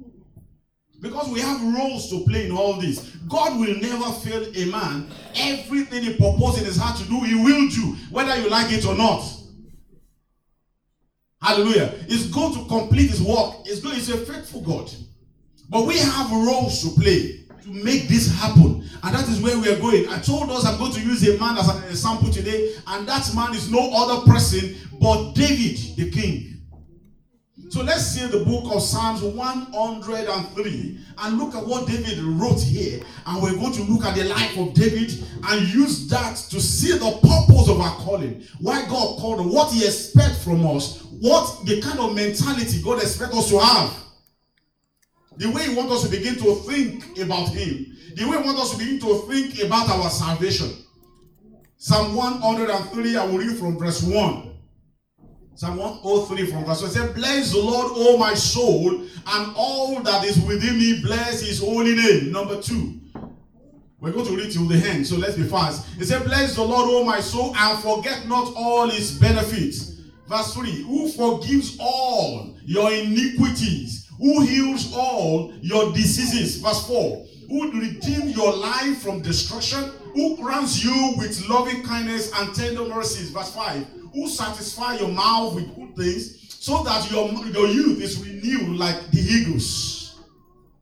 Because 1.02 1.28
we 1.30 1.42
have 1.42 1.62
roles 1.75 2.10
to 2.12 2.24
play 2.24 2.46
in 2.46 2.54
all 2.54 2.80
this. 2.80 3.10
God 3.28 3.60
will 3.60 3.75
never 3.75 4.10
fail 4.12 4.46
a 4.56 4.66
man. 4.72 5.12
Everything 5.36 6.04
he 6.04 6.13
purposes 6.16 6.60
in 6.60 6.66
his 6.66 6.78
heart 6.78 6.98
to 7.00 7.04
do, 7.06 7.20
he 7.22 7.36
will 7.36 7.68
do, 7.70 7.98
whether 8.10 8.40
you 8.40 8.50
like 8.50 8.72
it 8.72 8.86
or 8.86 8.96
not. 8.96 9.25
Hallelujah. 11.44 11.94
He's 12.08 12.32
going 12.32 12.54
to 12.54 12.66
complete 12.66 13.10
his 13.10 13.22
work. 13.22 13.66
He's, 13.66 13.82
going, 13.82 13.96
he's 13.96 14.10
a 14.10 14.18
faithful 14.18 14.62
God. 14.62 14.90
But 15.70 15.86
we 15.86 15.98
have 15.98 16.32
roles 16.32 16.82
to 16.84 17.02
play 17.02 17.44
to 17.64 17.70
make 17.70 18.08
this 18.08 18.34
happen. 18.40 18.88
And 19.04 19.16
that 19.16 19.28
is 19.28 19.42
where 19.42 19.58
we 19.58 19.70
are 19.70 19.80
going. 19.80 20.08
I 20.10 20.20
told 20.20 20.50
us 20.52 20.66
I'm 20.66 20.78
going 20.78 20.94
to 20.94 21.02
use 21.02 21.28
a 21.28 21.38
man 21.40 21.58
as 21.58 21.68
an 21.68 21.84
example 21.84 22.30
today, 22.32 22.76
and 22.88 23.08
that 23.08 23.30
man 23.36 23.54
is 23.54 23.70
no 23.70 23.90
other 23.94 24.32
person 24.32 24.76
but 25.02 25.34
David, 25.34 25.98
the 25.98 26.10
king. 26.12 26.54
So 27.74 27.82
let's 27.82 28.06
see 28.06 28.28
the 28.28 28.46
book 28.46 28.66
of 28.72 28.84
Psalms 28.84 29.24
103 29.24 31.00
and 31.18 31.38
look 31.40 31.56
at 31.56 31.66
what 31.66 31.88
David 31.88 32.20
wrote 32.20 32.62
here. 32.62 33.02
And 33.26 33.42
we're 33.42 33.56
going 33.56 33.74
to 33.74 33.84
look 33.84 34.06
at 34.06 34.16
the 34.16 34.26
life 34.26 34.56
of 34.60 34.76
David 34.76 35.24
and 35.50 35.74
use 35.74 36.08
that 36.10 36.36
to 36.52 36.62
see 36.62 36.92
the 36.92 37.12
purpose 37.24 37.70
of 37.70 37.82
our 37.82 37.96
calling. 37.98 38.44
Why 38.60 38.82
God 38.84 39.18
called 39.20 39.52
what 39.52 39.72
He 39.72 39.86
expects 39.86 40.44
from 40.44 40.68
us, 40.68 41.03
what 41.24 41.65
the 41.65 41.80
kind 41.80 42.00
of 42.00 42.13
mentality 42.13 42.82
God 42.82 43.01
expects 43.01 43.34
us 43.34 43.50
to 43.50 43.58
have. 43.58 43.96
The 45.38 45.50
way 45.51 45.70
He 45.70 45.74
wants 45.74 45.94
us 45.94 46.03
to 46.03 46.10
begin 46.10 46.36
to 46.36 46.56
think 46.56 47.18
about 47.18 47.48
Him. 47.48 47.96
The 48.18 48.25
way 48.25 48.38
He 48.39 48.44
wants 48.44 48.62
us 48.62 48.72
to 48.72 48.77
begin 48.77 49.00
to 49.00 49.20
think 49.30 49.63
about 49.63 49.89
our 49.89 50.10
salvation. 50.10 50.70
Psalm 51.77 52.13
103, 52.13 53.15
I 53.15 53.25
will 53.25 53.38
read 53.38 53.58
from 53.58 53.80
verse 53.80 54.03
1. 54.03 54.51
Psalm 55.56 55.77
103 55.77 56.51
from 56.51 56.65
verse 56.65 56.82
1 56.82 56.92
it 56.92 56.94
says, 56.94 57.13
Bless 57.13 57.51
the 57.53 57.60
Lord, 57.60 57.94
O 57.96 58.18
my 58.18 58.34
soul, 58.34 58.92
and 58.92 59.53
all 59.56 60.01
that 60.01 60.25
is 60.25 60.38
within 60.42 60.77
me, 60.77 61.01
bless 61.01 61.39
his 61.39 61.62
holy 61.62 61.96
name. 61.96 62.34
Number 62.34 62.62
two. 62.62 63.00
We're 64.01 64.12
going 64.12 64.25
to 64.25 64.36
read 64.36 64.51
till 64.51 64.68
the 64.68 64.75
end, 64.75 65.08
so 65.08 65.15
let's 65.15 65.38
be 65.38 65.44
fast. 65.44 65.88
It 65.98 66.03
said, 66.03 66.25
Bless 66.25 66.56
the 66.56 66.63
Lord, 66.63 66.89
O 66.89 67.06
my 67.06 67.22
soul, 67.22 67.56
and 67.56 67.80
forget 67.80 68.27
not 68.27 68.51
all 68.58 68.89
his 68.89 69.18
benefits. 69.18 69.93
Verse 70.34 70.56
3 70.56 70.82
Who 70.84 71.10
forgives 71.10 71.78
all 71.80 72.56
your 72.66 72.92
iniquities, 72.92 74.10
who 74.18 74.42
heals 74.42 74.92
all 74.96 75.54
your 75.62 75.92
diseases. 75.94 76.58
Verse 76.58 76.88
4 76.88 77.24
Who 77.50 77.72
redeems 77.72 78.36
your 78.36 78.52
life 78.52 79.04
from 79.04 79.22
destruction, 79.22 79.92
who 80.16 80.36
crowns 80.38 80.84
you 80.84 81.13
with 81.20 81.48
loving 81.48 81.84
kindness 81.84 82.32
and 82.40 82.56
tender 82.56 82.86
mercies. 82.86 83.30
Verse 83.30 83.54
5 83.54 83.86
who 84.13 84.28
satisfies 84.28 85.00
your 85.00 85.10
mouth 85.10 85.56
with 85.56 85.75
good 85.75 85.96
things, 85.96 86.56
so 86.60 86.84
that 86.84 87.12
your, 87.12 87.32
your 87.48 87.68
youth 87.68 88.02
is 88.02 88.20
renewed 88.20 88.78
like 88.78 89.10
the 89.12 89.20
eagles. 89.20 90.22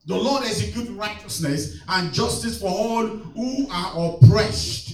The 0.06 0.16
Lord 0.16 0.44
execute 0.44 0.90
righteousness 0.98 1.80
and 1.88 2.14
justice 2.14 2.60
for 2.60 2.70
all 2.70 3.08
who 3.08 3.68
are 3.70 4.16
oppressed. 4.16 4.91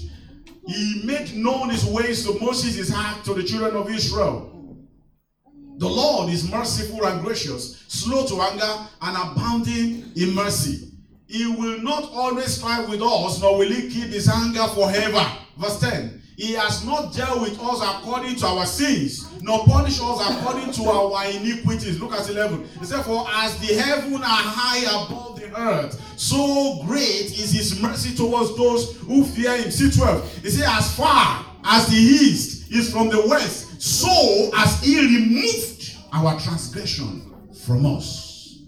He 0.67 1.01
made 1.05 1.33
known 1.35 1.69
his 1.69 1.85
ways 1.85 2.25
to 2.25 2.39
Moses, 2.39 2.75
his 2.75 2.89
heart 2.89 3.23
to 3.25 3.33
the 3.33 3.43
children 3.43 3.75
of 3.75 3.89
Israel. 3.89 4.53
The 5.77 5.87
Lord 5.87 6.31
is 6.31 6.49
merciful 6.49 7.05
and 7.05 7.23
gracious, 7.23 7.83
slow 7.87 8.25
to 8.27 8.41
anger, 8.41 8.87
and 9.01 9.15
abounding 9.15 10.11
in 10.15 10.33
mercy. 10.33 10.91
He 11.27 11.45
will 11.45 11.79
not 11.79 12.09
always 12.11 12.55
strive 12.55 12.89
with 12.89 13.01
us, 13.01 13.41
nor 13.41 13.57
will 13.59 13.69
he 13.69 13.89
keep 13.89 14.09
his 14.09 14.27
anger 14.27 14.67
forever. 14.67 15.25
Verse 15.57 15.79
10 15.79 16.16
he 16.37 16.53
has 16.53 16.85
not 16.85 17.11
dealt 17.15 17.41
with 17.41 17.59
us 17.59 17.81
according 17.81 18.35
to 18.35 18.45
our 18.45 18.65
sins, 18.67 19.27
nor 19.41 19.65
punished 19.65 19.99
us 20.03 20.21
according 20.29 20.71
to 20.71 20.83
our 20.83 21.25
iniquities. 21.31 21.99
Look 21.99 22.13
at 22.13 22.29
11. 22.29 22.63
He 22.79 22.85
said, 22.85 23.03
For 23.03 23.25
as 23.27 23.57
the 23.57 23.73
heaven 23.73 24.13
are 24.13 24.21
high 24.21 24.81
above 24.81 25.41
the 25.41 25.59
earth, 25.59 25.99
so 26.15 26.83
great 26.85 27.31
is 27.31 27.51
his 27.51 27.81
mercy 27.81 28.15
towards 28.15 28.55
those 28.55 28.97
who 28.97 29.23
fear 29.23 29.57
him. 29.57 29.71
See 29.71 29.89
12. 29.89 30.37
He 30.43 30.51
said, 30.51 30.69
As 30.69 30.95
far 30.95 31.43
as 31.63 31.87
the 31.87 31.95
east 31.95 32.71
is 32.71 32.91
from 32.91 33.09
the 33.09 33.27
west, 33.27 33.81
so 33.81 34.51
as 34.57 34.79
he 34.83 34.99
removed 34.99 35.97
our 36.13 36.39
transgression 36.39 37.33
from 37.65 37.83
us. 37.87 38.59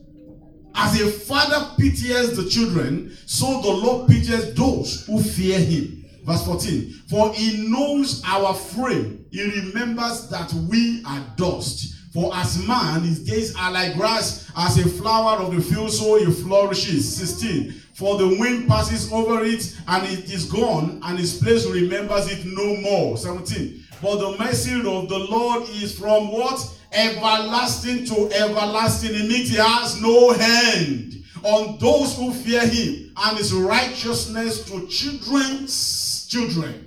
As 0.73 0.99
a 0.99 1.11
father 1.11 1.69
pities 1.77 2.35
the 2.35 2.49
children, 2.49 3.15
so 3.27 3.61
the 3.61 3.69
Lord 3.69 4.09
pities 4.09 4.55
those 4.55 5.05
who 5.05 5.21
fear 5.21 5.59
him. 5.59 5.99
Verse 6.29 6.45
14. 6.45 6.93
For 7.07 7.33
he 7.33 7.67
knows 7.69 8.21
our 8.23 8.53
frame. 8.53 9.25
He 9.31 9.41
remembers 9.61 10.29
that 10.29 10.53
we 10.69 11.01
are 11.03 11.25
dust. 11.35 11.95
For 12.13 12.31
as 12.35 12.63
man, 12.67 13.01
his 13.01 13.23
days 13.23 13.55
are 13.55 13.71
like 13.71 13.95
grass, 13.95 14.51
as 14.55 14.77
a 14.77 14.87
flower 14.87 15.39
of 15.39 15.55
the 15.55 15.59
field, 15.59 15.91
so 15.91 16.23
he 16.23 16.31
flourishes. 16.31 17.17
16. 17.17 17.71
For 17.93 18.19
the 18.19 18.27
wind 18.39 18.67
passes 18.67 19.11
over 19.11 19.43
it, 19.43 19.75
and 19.87 20.05
it 20.05 20.31
is 20.31 20.45
gone, 20.45 20.99
and 21.03 21.17
his 21.17 21.39
place 21.41 21.65
remembers 21.65 22.31
it 22.31 22.45
no 22.45 22.75
more. 22.77 23.17
17. 23.17 23.79
For 23.99 24.17
the 24.17 24.37
mercy 24.37 24.75
of 24.75 25.09
the 25.09 25.27
Lord 25.31 25.63
is 25.69 25.97
from 25.97 26.31
what? 26.31 26.59
Everlasting 26.91 28.05
to 28.05 28.31
everlasting. 28.35 29.15
In 29.15 29.31
it 29.31 29.47
he 29.47 29.55
has 29.55 29.99
no 29.99 30.33
hand 30.33 31.23
on 31.43 31.79
those 31.79 32.15
who 32.17 32.31
fear 32.33 32.67
him, 32.67 33.13
and 33.17 33.37
his 33.37 33.51
righteousness 33.51 34.63
to 34.65 34.85
children's 34.87 36.08
children. 36.29 36.85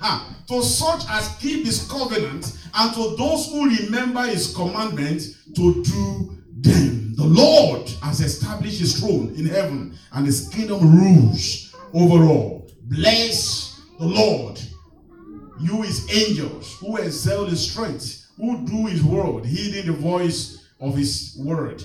Ha, 0.00 0.36
to 0.48 0.62
such 0.62 1.04
as 1.08 1.36
keep 1.36 1.64
his 1.64 1.86
covenant, 1.88 2.56
and 2.74 2.94
to 2.94 3.14
those 3.16 3.46
who 3.50 3.68
remember 3.68 4.22
his 4.22 4.54
commandments 4.54 5.44
to 5.54 5.82
do 5.84 6.42
them. 6.58 7.14
The 7.16 7.24
Lord 7.24 7.88
has 8.02 8.20
established 8.20 8.80
his 8.80 8.98
throne 8.98 9.34
in 9.36 9.46
heaven, 9.46 9.96
and 10.12 10.26
his 10.26 10.48
kingdom 10.48 10.98
rules 10.98 11.74
over 11.94 12.24
all. 12.24 12.70
Bless 12.84 13.80
the 13.98 14.06
Lord, 14.06 14.60
you 15.60 15.82
his 15.82 16.06
angels, 16.12 16.76
who 16.78 16.96
excel 16.96 17.46
his 17.46 17.70
strength, 17.70 18.26
who 18.36 18.66
do 18.66 18.86
his 18.86 19.02
word, 19.02 19.44
heeding 19.46 19.86
the 19.86 19.92
voice 19.92 20.66
of 20.80 20.96
his 20.96 21.36
word. 21.38 21.82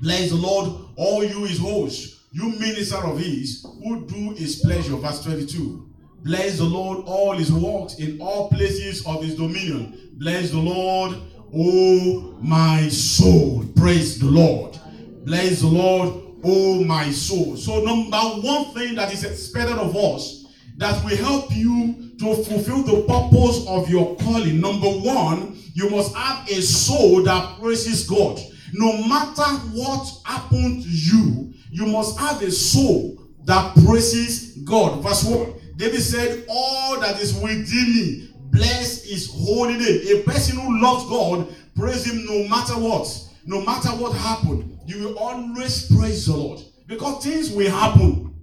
Bless 0.00 0.30
the 0.30 0.36
Lord, 0.36 0.88
all 0.96 1.22
you 1.22 1.44
his 1.44 1.58
hosts 1.58 2.21
you 2.32 2.48
minister 2.58 2.96
of 2.96 3.18
his 3.18 3.64
who 3.82 4.06
do 4.06 4.30
his 4.30 4.60
pleasure. 4.60 4.96
Verse 4.96 5.22
22. 5.22 5.88
Bless 6.24 6.58
the 6.58 6.64
Lord 6.64 7.04
all 7.06 7.32
his 7.32 7.52
works 7.52 7.98
in 7.98 8.20
all 8.20 8.48
places 8.48 9.04
of 9.06 9.22
his 9.22 9.36
dominion. 9.36 10.10
Bless 10.14 10.50
the 10.50 10.58
Lord, 10.58 11.16
O 11.54 12.38
my 12.40 12.88
soul. 12.88 13.64
Praise 13.76 14.18
the 14.18 14.26
Lord. 14.26 14.78
Bless 15.24 15.60
the 15.60 15.66
Lord, 15.66 16.22
O 16.44 16.84
my 16.84 17.10
soul. 17.10 17.56
So, 17.56 17.84
number 17.84 18.16
one 18.16 18.72
thing 18.72 18.94
that 18.94 19.12
is 19.12 19.24
expected 19.24 19.76
of 19.76 19.94
us 19.94 20.46
that 20.78 21.04
will 21.04 21.16
help 21.16 21.54
you 21.54 22.12
to 22.18 22.34
fulfill 22.44 22.82
the 22.82 23.02
purpose 23.02 23.66
of 23.68 23.90
your 23.90 24.16
calling. 24.16 24.60
Number 24.60 24.88
one, 24.88 25.58
you 25.74 25.90
must 25.90 26.14
have 26.14 26.48
a 26.48 26.62
soul 26.62 27.22
that 27.24 27.58
praises 27.60 28.08
God. 28.08 28.40
No 28.72 29.06
matter 29.06 29.42
what 29.74 30.08
happened 30.24 30.82
to 30.84 30.88
you, 30.88 31.52
you 31.72 31.86
must 31.86 32.18
have 32.18 32.42
a 32.42 32.50
soul 32.50 33.18
that 33.44 33.74
praises 33.86 34.58
God. 34.58 35.02
Verse 35.02 35.24
1. 35.24 35.54
David 35.76 36.02
said, 36.02 36.44
All 36.46 37.00
that 37.00 37.18
is 37.18 37.34
within 37.40 37.94
me, 37.94 38.28
bless 38.50 39.04
his 39.04 39.30
holy 39.32 39.78
name. 39.78 40.18
A 40.18 40.22
person 40.22 40.58
who 40.58 40.82
loves 40.82 41.08
God, 41.08 41.48
praise 41.74 42.04
him 42.04 42.26
no 42.26 42.46
matter 42.46 42.74
what. 42.74 43.08
No 43.46 43.64
matter 43.64 43.88
what 43.88 44.14
happened, 44.14 44.78
you 44.86 45.02
will 45.02 45.18
always 45.18 45.90
praise 45.96 46.26
the 46.26 46.36
Lord. 46.36 46.60
Because 46.86 47.24
things 47.24 47.50
will 47.50 47.70
happen. 47.70 48.34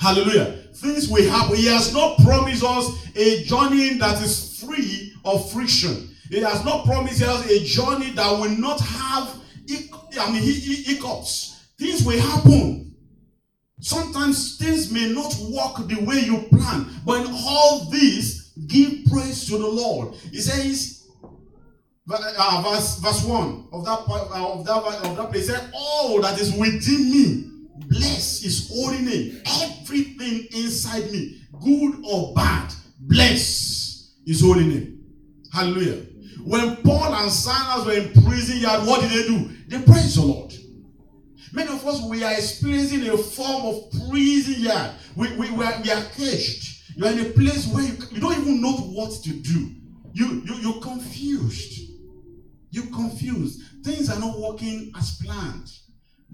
Hallelujah. 0.00 0.68
Things 0.74 1.08
will 1.08 1.28
happen. 1.28 1.56
He 1.56 1.66
has 1.66 1.92
not 1.92 2.16
promised 2.18 2.62
us 2.62 3.08
a 3.16 3.42
journey 3.42 3.98
that 3.98 4.22
is 4.22 4.62
free 4.64 5.12
of 5.24 5.50
friction. 5.50 6.14
He 6.30 6.40
has 6.42 6.64
not 6.64 6.86
promised 6.86 7.22
us 7.22 7.44
a 7.50 7.64
journey 7.64 8.12
that 8.12 8.30
will 8.30 8.56
not 8.56 8.80
have 8.80 9.34
I 10.18 10.30
mean 10.30 10.42
hiccups. 10.42 11.57
Things 11.78 12.04
will 12.04 12.20
happen. 12.20 12.94
Sometimes 13.80 14.56
things 14.56 14.90
may 14.90 15.12
not 15.12 15.34
work 15.50 15.88
the 15.88 16.04
way 16.04 16.20
you 16.20 16.48
plan, 16.50 16.86
but 17.06 17.24
in 17.24 17.32
all 17.32 17.84
this, 17.90 18.52
give 18.66 19.04
praise 19.10 19.46
to 19.46 19.56
the 19.56 19.66
Lord. 19.66 20.14
He 20.32 20.40
says, 20.40 21.06
uh, 22.10 22.62
verse, 22.66 22.98
verse 22.98 23.24
1 23.24 23.68
of 23.72 23.84
that, 23.84 23.98
uh, 24.08 24.52
of 24.52 24.66
that, 24.66 24.82
of 25.04 25.16
that 25.16 25.30
place, 25.30 25.46
said, 25.46 25.70
All 25.72 26.20
that 26.22 26.40
is 26.40 26.52
within 26.54 27.10
me, 27.10 27.50
bless 27.86 28.42
his 28.42 28.68
holy 28.68 29.02
name. 29.02 29.40
Everything 29.46 30.48
inside 30.52 31.12
me, 31.12 31.40
good 31.62 32.02
or 32.04 32.34
bad, 32.34 32.72
bless 33.00 34.14
his 34.26 34.40
holy 34.40 34.66
name. 34.66 35.04
Hallelujah. 35.52 36.04
When 36.44 36.76
Paul 36.76 37.14
and 37.14 37.30
Silas 37.30 37.86
were 37.86 37.92
in 37.92 38.12
prison 38.24 38.58
yard, 38.58 38.86
what 38.86 39.02
did 39.02 39.10
they 39.10 39.28
do? 39.28 39.50
They 39.68 39.82
praised 39.84 40.16
the 40.16 40.22
Lord. 40.22 40.52
Many 41.52 41.70
of 41.70 41.86
us, 41.86 42.02
we 42.02 42.22
are 42.24 42.32
experiencing 42.32 43.08
a 43.08 43.16
form 43.16 43.66
of 43.66 43.90
prison 44.08 44.62
yard. 44.62 44.92
We, 45.16 45.36
we, 45.36 45.50
we, 45.50 45.64
are, 45.64 45.80
we 45.82 45.90
are 45.90 46.04
caged. 46.16 46.96
You 46.96 47.06
are 47.06 47.12
in 47.12 47.20
a 47.20 47.30
place 47.30 47.66
where 47.68 47.84
you, 47.84 47.96
you 48.10 48.20
don't 48.20 48.38
even 48.38 48.60
know 48.60 48.72
what 48.72 49.12
to 49.22 49.30
do. 49.30 49.74
You, 50.12 50.42
you, 50.44 50.54
you're 50.56 50.80
confused. 50.80 51.90
You're 52.70 52.86
confused. 52.86 53.62
Things 53.84 54.10
are 54.10 54.18
not 54.18 54.38
working 54.38 54.92
as 54.96 55.18
planned. 55.22 55.70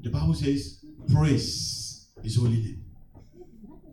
The 0.01 0.11
Bible 0.11 0.35
says, 0.35 0.85
praise 1.13 2.09
is 2.23 2.37
holy 2.37 2.57
name. 2.57 2.85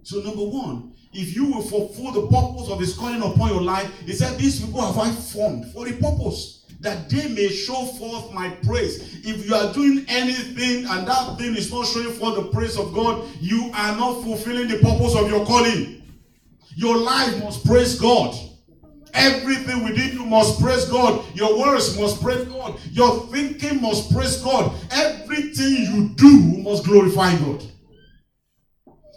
So, 0.04 0.20
number 0.22 0.44
one, 0.44 0.94
if 1.14 1.36
you 1.36 1.46
will 1.52 1.62
fulfill 1.62 2.12
the 2.12 2.28
purpose 2.28 2.70
of 2.70 2.80
his 2.80 2.98
calling 2.98 3.22
upon 3.22 3.50
your 3.50 3.62
life, 3.62 3.92
he 4.06 4.14
said, 4.14 4.38
These 4.40 4.66
people 4.66 4.82
have 4.82 4.98
I 4.98 5.12
formed 5.12 5.72
for 5.74 5.88
a 5.88 5.94
purpose 5.94 6.61
that 6.82 7.10
they 7.10 7.28
may 7.30 7.48
show 7.48 7.86
forth 7.86 8.34
my 8.34 8.50
praise. 8.64 9.26
If 9.26 9.48
you 9.48 9.56
are 9.56 9.72
doing 9.74 10.04
anything 10.08 10.86
and 10.86 11.08
that 11.08 11.38
thing 11.38 11.56
is 11.56 11.72
not 11.72 11.86
showing 11.86 12.12
forth 12.12 12.36
the 12.36 12.50
praise 12.52 12.78
of 12.78 12.94
God, 12.94 13.28
you 13.40 13.72
are 13.74 13.96
not 13.96 14.24
fulfilling 14.24 14.68
the 14.68 14.78
purpose 14.80 15.16
of 15.16 15.30
your 15.30 15.46
calling. 15.46 16.02
Your 16.76 16.98
life 16.98 17.44
must 17.44 17.66
praise 17.66 18.00
God. 18.00 18.36
Everything 19.14 19.84
within 19.84 20.14
you 20.14 20.26
must 20.26 20.60
praise 20.60 20.86
God. 20.86 21.24
Your 21.36 21.60
words 21.60 22.00
must 22.00 22.22
praise 22.22 22.46
God. 22.46 22.80
Your 22.92 23.28
thinking 23.28 23.82
must 23.82 24.12
praise 24.12 24.38
God. 24.38 24.74
Everything 24.92 25.86
you 25.94 26.10
do 26.16 26.64
must 26.64 26.86
glorify 26.86 27.36
God. 27.38 27.64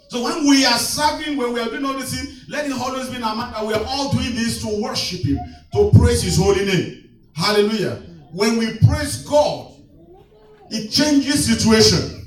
So 0.09 0.23
when 0.23 0.47
we 0.49 0.67
are 0.67 0.79
serving, 0.79 1.37
when 1.37 1.53
we 1.53 1.61
are 1.61 1.69
doing 1.69 1.85
all 1.85 1.95
these 1.95 2.15
things, 2.15 2.45
let 2.49 2.67
it 2.67 2.73
always 2.73 3.09
be 3.09 3.17
in 3.17 3.23
our 3.23 3.35
mind 3.35 3.55
that 3.55 3.65
we 3.65 3.73
are 3.73 3.85
all 3.89 4.13
doing 4.13 4.35
this 4.35 4.61
to 4.63 4.83
worship 4.83 5.25
Him, 5.25 5.39
to 5.73 5.91
praise 5.99 6.23
His 6.23 6.37
holy 6.37 6.65
name. 6.67 7.04
Hallelujah. 7.35 8.03
When 8.33 8.59
we 8.59 8.79
praise 8.79 9.25
God, 9.25 9.75
it 10.71 10.91
changes 10.91 11.47
situation. 11.47 12.23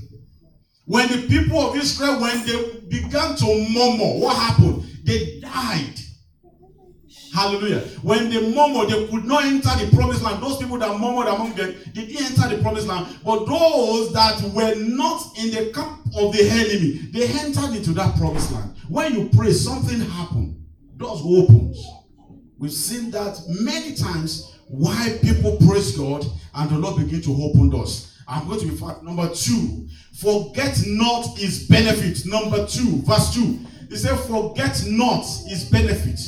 When 0.85 1.07
the 1.09 1.27
people 1.27 1.59
of 1.59 1.75
Israel, 1.75 2.21
when 2.21 2.45
they 2.45 2.79
began 2.87 3.35
to 3.35 3.45
murmur, 3.45 4.19
what 4.19 4.37
happened? 4.37 4.83
They 5.03 5.39
died. 5.41 5.99
Hallelujah. 7.33 7.81
When 8.01 8.29
they 8.29 8.53
murmured, 8.53 8.89
they 8.89 9.07
could 9.07 9.25
not 9.25 9.45
enter 9.45 9.69
the 9.85 9.91
promised 9.95 10.23
land. 10.23 10.41
Those 10.41 10.57
people 10.57 10.77
that 10.79 10.97
murmured 10.99 11.27
among 11.27 11.53
them, 11.55 11.75
they 11.93 12.05
didn't 12.05 12.39
enter 12.39 12.55
the 12.55 12.61
promised 12.61 12.87
land. 12.87 13.19
But 13.23 13.45
those 13.45 14.13
that 14.13 14.41
were 14.53 14.75
not 14.75 15.37
in 15.37 15.51
the 15.51 15.71
camp 15.71 16.05
of 16.17 16.33
the 16.33 16.49
enemy, 16.49 17.09
they 17.11 17.27
entered 17.27 17.75
into 17.75 17.91
that 17.91 18.17
promised 18.17 18.51
land. 18.53 18.75
When 18.87 19.13
you 19.13 19.29
pray, 19.35 19.51
something 19.51 19.99
happens. 19.99 20.55
Doors 20.95 21.21
opens. 21.23 21.85
We've 22.57 22.71
seen 22.71 23.11
that 23.11 23.39
many 23.47 23.93
times 23.93 24.56
why 24.67 25.17
people 25.21 25.57
praise 25.67 25.97
God 25.97 26.25
and 26.55 26.69
the 26.69 26.77
Lord 26.77 26.97
begin 26.97 27.21
to 27.21 27.43
open 27.43 27.69
doors. 27.69 28.17
I'm 28.27 28.47
going 28.47 28.59
to 28.59 28.67
be 28.67 28.75
fact 28.75 29.03
number 29.03 29.29
two. 29.33 29.87
Forget 30.19 30.77
not 30.85 31.37
his 31.37 31.67
benefit. 31.67 32.25
Number 32.25 32.65
two, 32.67 33.01
verse 33.03 33.33
two. 33.33 33.59
He 33.89 33.95
said, 33.95 34.17
Forget 34.19 34.83
not 34.87 35.21
his 35.47 35.69
benefit. 35.69 36.19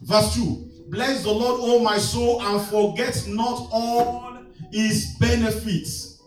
Verse 0.00 0.34
two. 0.34 0.70
Bless 0.88 1.24
the 1.24 1.32
Lord, 1.32 1.60
O 1.60 1.82
my 1.82 1.98
soul, 1.98 2.40
and 2.42 2.62
forget 2.68 3.24
not 3.26 3.68
all 3.72 4.38
his 4.72 5.16
benefits. 5.18 6.22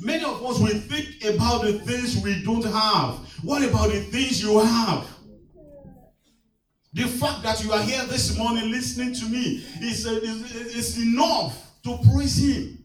Many 0.00 0.24
of 0.24 0.44
us 0.44 0.58
will 0.58 0.80
think 0.80 1.22
about 1.22 1.62
the 1.62 1.74
things 1.80 2.20
we 2.24 2.42
don't 2.42 2.64
have. 2.64 3.18
What 3.44 3.62
about 3.62 3.90
the 3.90 4.00
things 4.00 4.42
you 4.42 4.58
have? 4.58 5.06
The 6.94 7.04
fact 7.04 7.42
that 7.42 7.64
you 7.64 7.72
are 7.72 7.82
here 7.82 8.04
this 8.04 8.36
morning 8.36 8.70
listening 8.70 9.14
to 9.14 9.24
me 9.24 9.64
is, 9.80 10.06
uh, 10.06 10.10
is, 10.10 10.76
is 10.76 10.98
enough 10.98 11.72
to 11.84 11.98
praise 12.12 12.36
Him. 12.36 12.84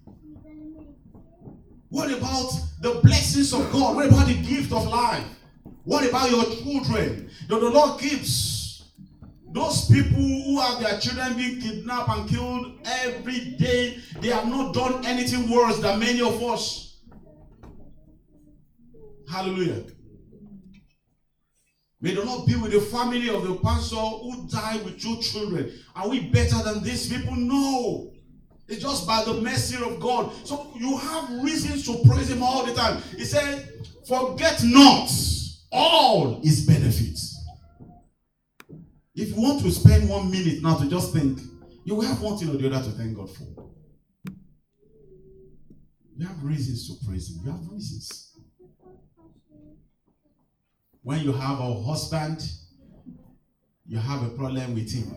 What 1.89 2.11
about 2.11 2.51
the 2.81 2.99
blessings 3.03 3.53
of 3.53 3.69
God? 3.71 3.95
What 3.95 4.07
about 4.07 4.27
the 4.27 4.35
gift 4.35 4.71
of 4.71 4.87
life? 4.87 5.25
What 5.83 6.07
about 6.07 6.31
your 6.31 6.43
children 6.45 7.29
that 7.49 7.59
the 7.59 7.69
Lord 7.69 7.99
gives? 7.99 8.85
Those 9.51 9.89
people 9.89 10.21
who 10.21 10.59
have 10.59 10.81
their 10.81 10.99
children 10.99 11.35
being 11.35 11.61
kidnapped 11.61 12.09
and 12.09 12.29
killed 12.29 12.79
every 12.85 13.55
day, 13.57 13.97
they 14.21 14.27
have 14.29 14.47
not 14.47 14.73
done 14.73 15.05
anything 15.05 15.49
worse 15.49 15.79
than 15.79 15.99
many 15.99 16.21
of 16.21 16.41
us. 16.43 16.97
Hallelujah. 19.29 19.83
May 21.99 22.13
the 22.13 22.23
Lord 22.23 22.45
be 22.45 22.55
with 22.55 22.71
the 22.71 22.81
family 22.81 23.29
of 23.29 23.47
the 23.47 23.55
pastor 23.55 23.95
who 23.95 24.47
died 24.49 24.85
with 24.85 25.01
two 25.01 25.17
children. 25.17 25.71
Are 25.95 26.07
we 26.07 26.29
better 26.29 26.61
than 26.63 26.83
these 26.83 27.11
people? 27.11 27.35
No. 27.35 28.13
It's 28.67 28.81
just 28.81 29.07
by 29.07 29.23
the 29.23 29.41
mercy 29.41 29.83
of 29.83 29.99
God. 29.99 30.31
So 30.45 30.73
you 30.77 30.97
have 30.97 31.29
reasons 31.41 31.85
to 31.85 31.97
praise 32.07 32.29
Him 32.29 32.43
all 32.43 32.65
the 32.65 32.73
time. 32.73 33.01
He 33.15 33.23
said, 33.23 33.85
Forget 34.07 34.61
not 34.63 35.09
all 35.71 36.39
His 36.43 36.65
benefits. 36.65 37.35
If 39.15 39.29
you 39.29 39.41
want 39.41 39.63
to 39.63 39.71
spend 39.71 40.07
one 40.07 40.29
minute 40.29 40.61
now 40.61 40.75
to 40.75 40.87
just 40.87 41.13
think, 41.13 41.39
you 41.83 41.95
will 41.95 42.05
have 42.05 42.21
one 42.21 42.37
thing 42.37 42.49
or 42.49 42.57
the 42.57 42.67
other 42.67 42.91
to 42.91 42.91
thank 42.91 43.15
God 43.15 43.35
for. 43.35 43.45
You 46.15 46.27
have 46.27 46.43
reasons 46.43 46.87
to 46.89 47.05
praise 47.07 47.29
Him. 47.29 47.45
You 47.45 47.51
have 47.51 47.67
reasons. 47.71 48.26
When 51.07 51.21
you 51.21 51.31
have 51.31 51.61
a 51.61 51.73
husband, 51.83 52.45
you 53.85 53.97
have 53.97 54.23
a 54.23 54.29
problem 54.31 54.73
with 54.73 54.91
him. 54.91 55.15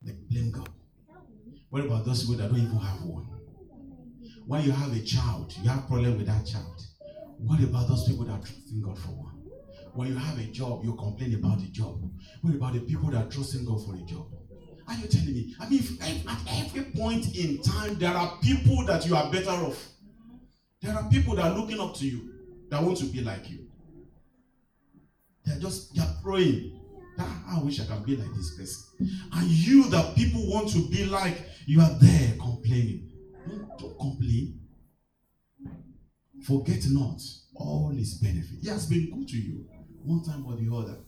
They 0.00 0.12
blame 0.30 0.50
God. 0.50 0.70
What 1.68 1.84
about 1.84 2.06
those 2.06 2.22
people 2.22 2.36
that 2.36 2.48
don't 2.50 2.60
even 2.60 2.78
have 2.78 3.02
one? 3.02 3.26
When 4.46 4.64
you 4.64 4.72
have 4.72 4.96
a 4.96 5.00
child, 5.00 5.54
you 5.62 5.68
have 5.68 5.80
a 5.80 5.86
problem 5.86 6.16
with 6.16 6.28
that 6.28 6.46
child. 6.46 6.80
What 7.36 7.60
about 7.62 7.88
those 7.88 8.08
people 8.08 8.24
that 8.24 8.32
are 8.32 8.38
trusting 8.38 8.80
God 8.80 8.98
for 8.98 9.10
one? 9.10 9.34
When 9.92 10.08
you 10.08 10.14
have 10.14 10.38
a 10.38 10.44
job, 10.44 10.82
you 10.82 10.94
complain 10.94 11.34
about 11.34 11.58
the 11.58 11.66
job. 11.66 12.00
What 12.40 12.54
about 12.54 12.72
the 12.72 12.80
people 12.80 13.10
that 13.10 13.26
are 13.26 13.30
trusting 13.30 13.66
God 13.66 13.84
for 13.84 13.96
a 13.96 14.02
job? 14.06 14.28
Are 14.88 14.94
you 14.94 15.08
telling 15.08 15.34
me? 15.34 15.54
I 15.60 15.68
mean, 15.68 15.80
if, 15.80 16.02
at 16.02 16.38
every 16.64 16.84
point 16.92 17.36
in 17.36 17.60
time, 17.60 17.98
there 17.98 18.14
are 18.14 18.38
people 18.40 18.86
that 18.86 19.04
you 19.04 19.14
are 19.14 19.30
better 19.30 19.50
off. 19.50 19.88
There 20.80 20.94
are 20.94 21.06
people 21.10 21.36
that 21.36 21.44
are 21.44 21.58
looking 21.58 21.80
up 21.80 21.94
to 21.96 22.06
you 22.06 22.30
that 22.70 22.82
want 22.82 22.96
to 22.96 23.04
be 23.04 23.20
like 23.20 23.50
you. 23.50 23.66
They're 25.46 25.58
just 25.58 25.94
they're 25.94 26.14
praying. 26.22 26.72
I 27.18 27.60
wish 27.62 27.80
I 27.80 27.86
can 27.86 28.02
be 28.02 28.16
like 28.16 28.34
this 28.34 28.56
person. 28.56 29.08
And 29.32 29.48
you 29.48 29.88
that 29.90 30.14
people 30.14 30.50
want 30.50 30.68
to 30.72 30.86
be 30.88 31.06
like, 31.06 31.38
you 31.64 31.80
are 31.80 31.96
there 32.00 32.34
complaining. 32.38 33.10
Don't, 33.48 33.78
don't 33.78 33.98
complain. 33.98 34.60
Forget 36.46 36.82
not 36.90 37.20
all 37.54 37.90
his 37.96 38.14
benefit. 38.14 38.58
He 38.60 38.68
has 38.68 38.86
been 38.86 39.10
good 39.10 39.28
to 39.28 39.36
you 39.36 39.64
one 40.04 40.22
time 40.22 40.44
or 40.46 40.56
the 40.56 40.74
other. 40.74 40.98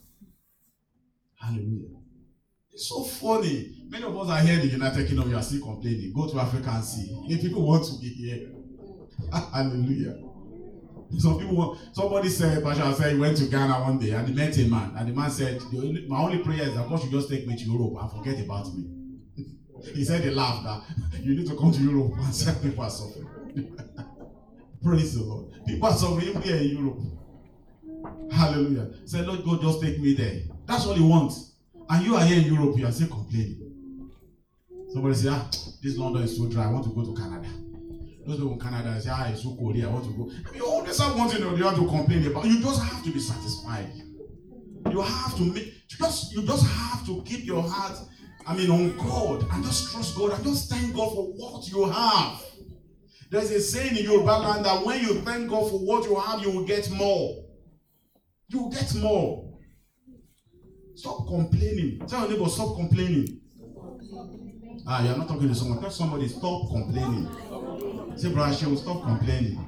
Hallelujah. 1.39 1.95
It's 2.71 2.87
so 2.89 3.03
funny. 3.03 3.85
Many 3.89 4.03
of 4.03 4.17
us 4.17 4.29
are 4.29 4.39
here 4.39 4.55
in 4.55 4.67
the 4.67 4.73
United 4.73 5.07
Kingdom, 5.07 5.29
you 5.29 5.35
are 5.35 5.43
still 5.43 5.61
complaining. 5.61 6.13
Go 6.13 6.27
to 6.29 6.39
Africa 6.39 6.71
and 6.73 6.83
see. 6.83 7.07
If 7.27 7.41
people 7.41 7.65
want 7.65 7.85
to 7.85 7.99
be 7.99 8.09
here. 8.09 8.51
Hallelujah. 9.53 10.17
Some 11.17 11.39
people, 11.39 11.77
somebody 11.91 12.29
said, 12.29 12.63
Pastor 12.63 12.93
said 12.93 13.13
he 13.13 13.19
went 13.19 13.37
to 13.37 13.45
Ghana 13.45 13.81
one 13.81 13.97
day 13.97 14.11
and 14.11 14.27
he 14.27 14.33
met 14.33 14.57
a 14.57 14.67
man. 14.67 14.93
And 14.95 15.09
the 15.09 15.13
man 15.13 15.31
said, 15.31 15.59
My 16.07 16.19
only 16.19 16.39
prayer 16.39 16.61
is 16.61 16.75
that 16.75 16.87
God 16.87 17.01
should 17.01 17.11
just 17.11 17.29
take 17.29 17.47
me 17.47 17.55
to 17.57 17.63
Europe 17.63 17.93
and 18.01 18.11
forget 18.11 18.43
about 18.43 18.67
me. 18.75 18.85
he 19.93 20.03
said 20.03 20.21
he 20.21 20.29
laughed 20.29 20.63
that 20.63 21.19
you 21.21 21.35
need 21.35 21.47
to 21.47 21.55
come 21.55 21.71
to 21.71 21.81
Europe 21.81 22.13
and 22.17 22.33
say 22.33 22.53
people 22.61 22.83
are 22.83 22.89
suffering. 22.89 23.27
Praise 24.83 25.15
the 25.15 25.23
Lord. 25.23 25.47
People 25.65 25.89
are 25.89 25.95
suffering 25.95 26.41
here 26.41 26.55
in 26.57 26.77
Europe. 26.77 26.99
Hallelujah. 28.31 28.89
Say, 29.05 29.21
Lord 29.21 29.43
God, 29.43 29.61
just 29.61 29.81
take 29.81 29.99
me 29.99 30.13
there. 30.13 30.41
That's 30.65 30.85
all 30.85 30.93
he 30.93 31.03
wants. 31.03 31.53
And 31.89 32.05
you 32.05 32.15
are 32.15 32.23
here 32.23 32.37
in 32.37 32.53
Europe, 32.53 32.77
you 32.77 32.85
are 32.85 32.91
still 32.91 33.07
complaining. 33.07 34.11
Somebody 34.93 35.15
say, 35.15 35.29
ah, 35.29 35.49
this 35.81 35.97
London 35.97 36.23
is 36.23 36.37
so 36.37 36.47
dry. 36.47 36.65
I 36.65 36.71
want 36.71 36.83
to 36.85 36.91
go 36.91 37.03
to 37.03 37.19
Canada. 37.19 37.49
Those 38.25 38.37
people 38.37 38.53
in 38.53 38.59
Canada 38.59 39.01
say, 39.01 39.09
ah, 39.11 39.29
it's 39.29 39.43
so 39.43 39.55
cold 39.55 39.75
here. 39.75 39.87
I 39.87 39.91
want 39.91 40.05
to 40.05 40.11
go. 40.11 40.31
I 40.51 40.55
You 40.55 40.65
always 40.65 40.99
have 40.99 41.17
one 41.17 41.29
thing 41.29 41.41
have 41.41 41.75
to 41.75 41.87
complain 41.87 42.25
about. 42.27 42.45
You 42.45 42.61
just 42.61 42.83
have 42.83 43.03
to 43.03 43.11
be 43.11 43.19
satisfied. 43.19 43.91
You 44.91 45.01
have 45.01 45.35
to 45.37 45.43
make 45.43 45.73
just 45.99 46.31
you 46.33 46.43
just 46.43 46.65
have 46.65 47.05
to 47.05 47.21
keep 47.23 47.45
your 47.45 47.61
heart, 47.61 47.97
I 48.47 48.55
mean, 48.55 48.69
on 48.71 48.95
God 48.97 49.45
and 49.51 49.63
just 49.63 49.91
trust 49.91 50.15
God 50.17 50.31
and 50.33 50.43
just 50.43 50.69
thank 50.69 50.95
God 50.95 51.09
for 51.13 51.25
what 51.33 51.67
you 51.69 51.85
have. 51.89 52.41
There's 53.29 53.51
a 53.51 53.59
saying 53.61 53.97
in 53.97 54.03
Yoruba 54.05 54.31
land 54.31 54.65
that 54.65 54.83
when 54.83 55.01
you 55.01 55.15
thank 55.21 55.49
God 55.49 55.69
for 55.69 55.79
what 55.79 56.05
you 56.09 56.15
have, 56.19 56.41
you 56.41 56.51
will 56.51 56.65
get 56.65 56.89
more. 56.91 57.45
You 58.47 58.63
will 58.63 58.71
get 58.71 58.95
more. 58.95 59.45
Stop 60.95 61.27
complaining. 61.27 61.99
Tell 62.07 62.21
your 62.27 62.37
neighbor, 62.37 62.49
stop 62.49 62.75
complaining. 62.75 63.39
Ah, 64.87 65.03
you're 65.03 65.17
not 65.17 65.27
talking 65.27 65.47
to 65.47 65.55
someone. 65.55 65.79
Tell 65.79 65.91
somebody, 65.91 66.27
stop 66.27 66.67
complaining. 66.69 67.29
Say, 68.15 68.31
Brother 68.31 68.53
Shehu, 68.55 68.77
stop 68.77 69.03
complaining. 69.03 69.65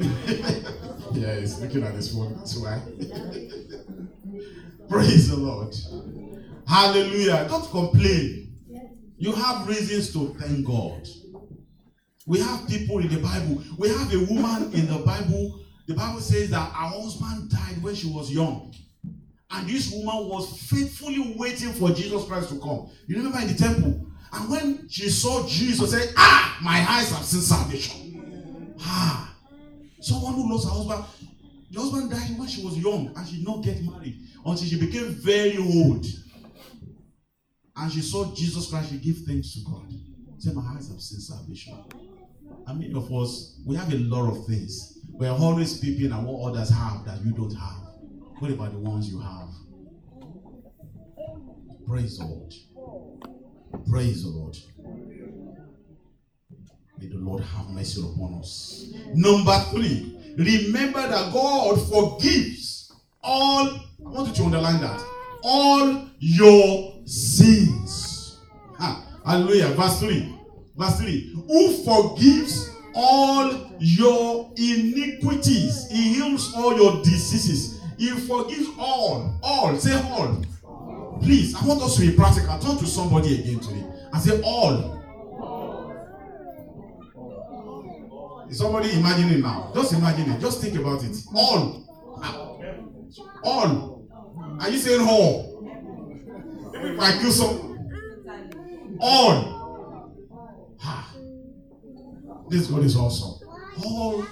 yeah, 1.12 1.40
he's 1.40 1.58
looking 1.60 1.82
at 1.82 1.94
his 1.94 2.12
phone. 2.14 2.36
That's 2.36 2.56
why. 2.56 2.80
Praise 4.88 5.28
the 5.28 5.36
Lord. 5.36 5.74
Hallelujah. 6.66 7.46
Don't 7.48 7.68
complain. 7.70 8.58
You 9.18 9.32
have 9.32 9.68
reasons 9.68 10.12
to 10.14 10.34
thank 10.38 10.66
God. 10.66 11.06
We 12.26 12.40
have 12.40 12.66
people 12.68 12.98
in 13.00 13.08
the 13.08 13.18
Bible. 13.20 13.62
We 13.76 13.88
have 13.88 14.12
a 14.14 14.18
woman 14.20 14.72
in 14.72 14.86
the 14.86 15.02
Bible. 15.04 15.60
The 15.86 15.94
Bible 15.94 16.20
says 16.20 16.50
that 16.50 16.72
her 16.72 16.86
husband 16.88 17.50
died 17.50 17.82
when 17.82 17.94
she 17.94 18.08
was 18.08 18.30
young. 18.32 18.72
And 19.52 19.68
this 19.68 19.90
woman 19.92 20.28
was 20.28 20.60
faithfully 20.68 21.34
waiting 21.36 21.72
for 21.72 21.90
Jesus 21.90 22.24
Christ 22.26 22.50
to 22.50 22.60
come. 22.60 22.88
You 23.06 23.16
remember 23.16 23.40
in 23.40 23.48
the 23.48 23.54
temple? 23.54 24.06
And 24.32 24.50
when 24.50 24.88
she 24.88 25.08
saw 25.08 25.46
Jesus, 25.46 25.90
she 25.92 25.98
said, 25.98 26.14
Ah, 26.16 26.58
my 26.62 26.86
eyes 26.88 27.10
have 27.10 27.24
seen 27.24 27.40
salvation. 27.40 28.74
Ah, 28.80 29.34
someone 30.00 30.34
who 30.34 30.52
lost 30.52 30.68
her 30.68 30.74
husband. 30.74 31.04
The 31.72 31.80
husband 31.80 32.10
died 32.10 32.38
when 32.38 32.48
she 32.48 32.64
was 32.64 32.76
young 32.78 33.12
and 33.16 33.28
she 33.28 33.36
did 33.36 33.46
not 33.46 33.62
get 33.62 33.82
married 33.84 34.18
until 34.44 34.66
she 34.66 34.78
became 34.78 35.08
very 35.08 35.56
old. 35.58 36.04
And 37.76 37.92
she 37.92 38.00
saw 38.02 38.32
Jesus 38.34 38.68
Christ, 38.70 38.90
she 38.90 38.98
gave 38.98 39.18
thanks 39.26 39.54
to 39.54 39.60
God. 39.64 39.92
Say, 40.38 40.52
My 40.52 40.62
eyes 40.62 40.88
have 40.88 41.00
seen 41.00 41.20
salvation. 41.20 41.76
I 42.66 42.72
mean, 42.74 42.96
of 42.96 43.12
us, 43.12 43.60
we 43.66 43.76
have 43.76 43.92
a 43.92 43.96
lot 43.96 44.30
of 44.30 44.46
things. 44.46 44.98
We 45.12 45.26
are 45.26 45.36
always 45.36 45.78
peeping 45.78 46.12
at 46.12 46.22
what 46.22 46.50
others 46.50 46.70
have 46.70 47.04
that 47.04 47.24
you 47.24 47.32
don't 47.32 47.54
have. 47.54 47.89
What 48.40 48.52
about 48.52 48.72
the 48.72 48.78
ones 48.78 49.06
you 49.12 49.20
have? 49.20 49.50
Praise 51.86 52.16
the 52.16 52.24
Lord. 52.24 52.54
Praise 53.90 54.22
the 54.22 54.30
Lord. 54.30 54.56
May 56.98 57.08
the 57.08 57.18
Lord 57.18 57.42
have 57.42 57.68
mercy 57.68 58.00
upon 58.00 58.38
us. 58.38 58.94
Number 59.12 59.58
three, 59.70 60.18
remember 60.38 61.06
that 61.06 61.30
God 61.34 61.86
forgives 61.90 62.90
all, 63.22 63.66
I 63.66 63.82
want 63.98 64.28
you 64.28 64.34
to 64.36 64.44
underline 64.44 64.80
that, 64.80 65.04
all 65.42 66.08
your 66.18 66.94
sins. 67.04 68.38
Ah, 68.78 69.04
hallelujah. 69.26 69.68
Verse 69.74 70.00
3. 70.00 70.34
Verse 70.78 70.98
3. 70.98 71.44
Who 71.46 71.84
forgives 71.84 72.74
all 72.94 73.70
your 73.78 74.50
iniquities, 74.56 75.88
He 75.90 76.14
heals 76.14 76.54
all 76.54 76.74
your 76.74 77.02
diseases. 77.02 77.79
He 78.00 78.08
forgives 78.08 78.66
all. 78.78 79.38
All. 79.42 79.76
Say 79.76 79.92
all. 79.92 80.42
Please, 81.20 81.54
I 81.54 81.66
want 81.66 81.82
us 81.82 81.96
to 81.96 82.00
be 82.00 82.16
practical. 82.16 82.58
Talk 82.58 82.78
to 82.78 82.86
somebody 82.86 83.38
again 83.40 83.60
today 83.60 83.84
and 84.10 84.22
say 84.22 84.40
all. 84.42 84.96
Is 88.48 88.56
somebody 88.56 88.92
imagining 88.94 89.42
now? 89.42 89.70
Just 89.74 89.92
imagine 89.92 90.30
it. 90.30 90.40
Just 90.40 90.62
think 90.62 90.78
about 90.78 91.04
it. 91.04 91.14
All. 91.34 91.84
All. 93.44 94.08
Are 94.60 94.70
you 94.70 94.78
saying 94.78 95.06
all? 95.06 95.68
I 96.98 97.18
kill 97.20 97.32
some. 97.32 97.78
All. 98.98 100.14
Ha. 100.78 101.14
This 102.48 102.66
God 102.66 102.82
is 102.82 102.96
awesome. 102.96 103.46
All 103.84 104.24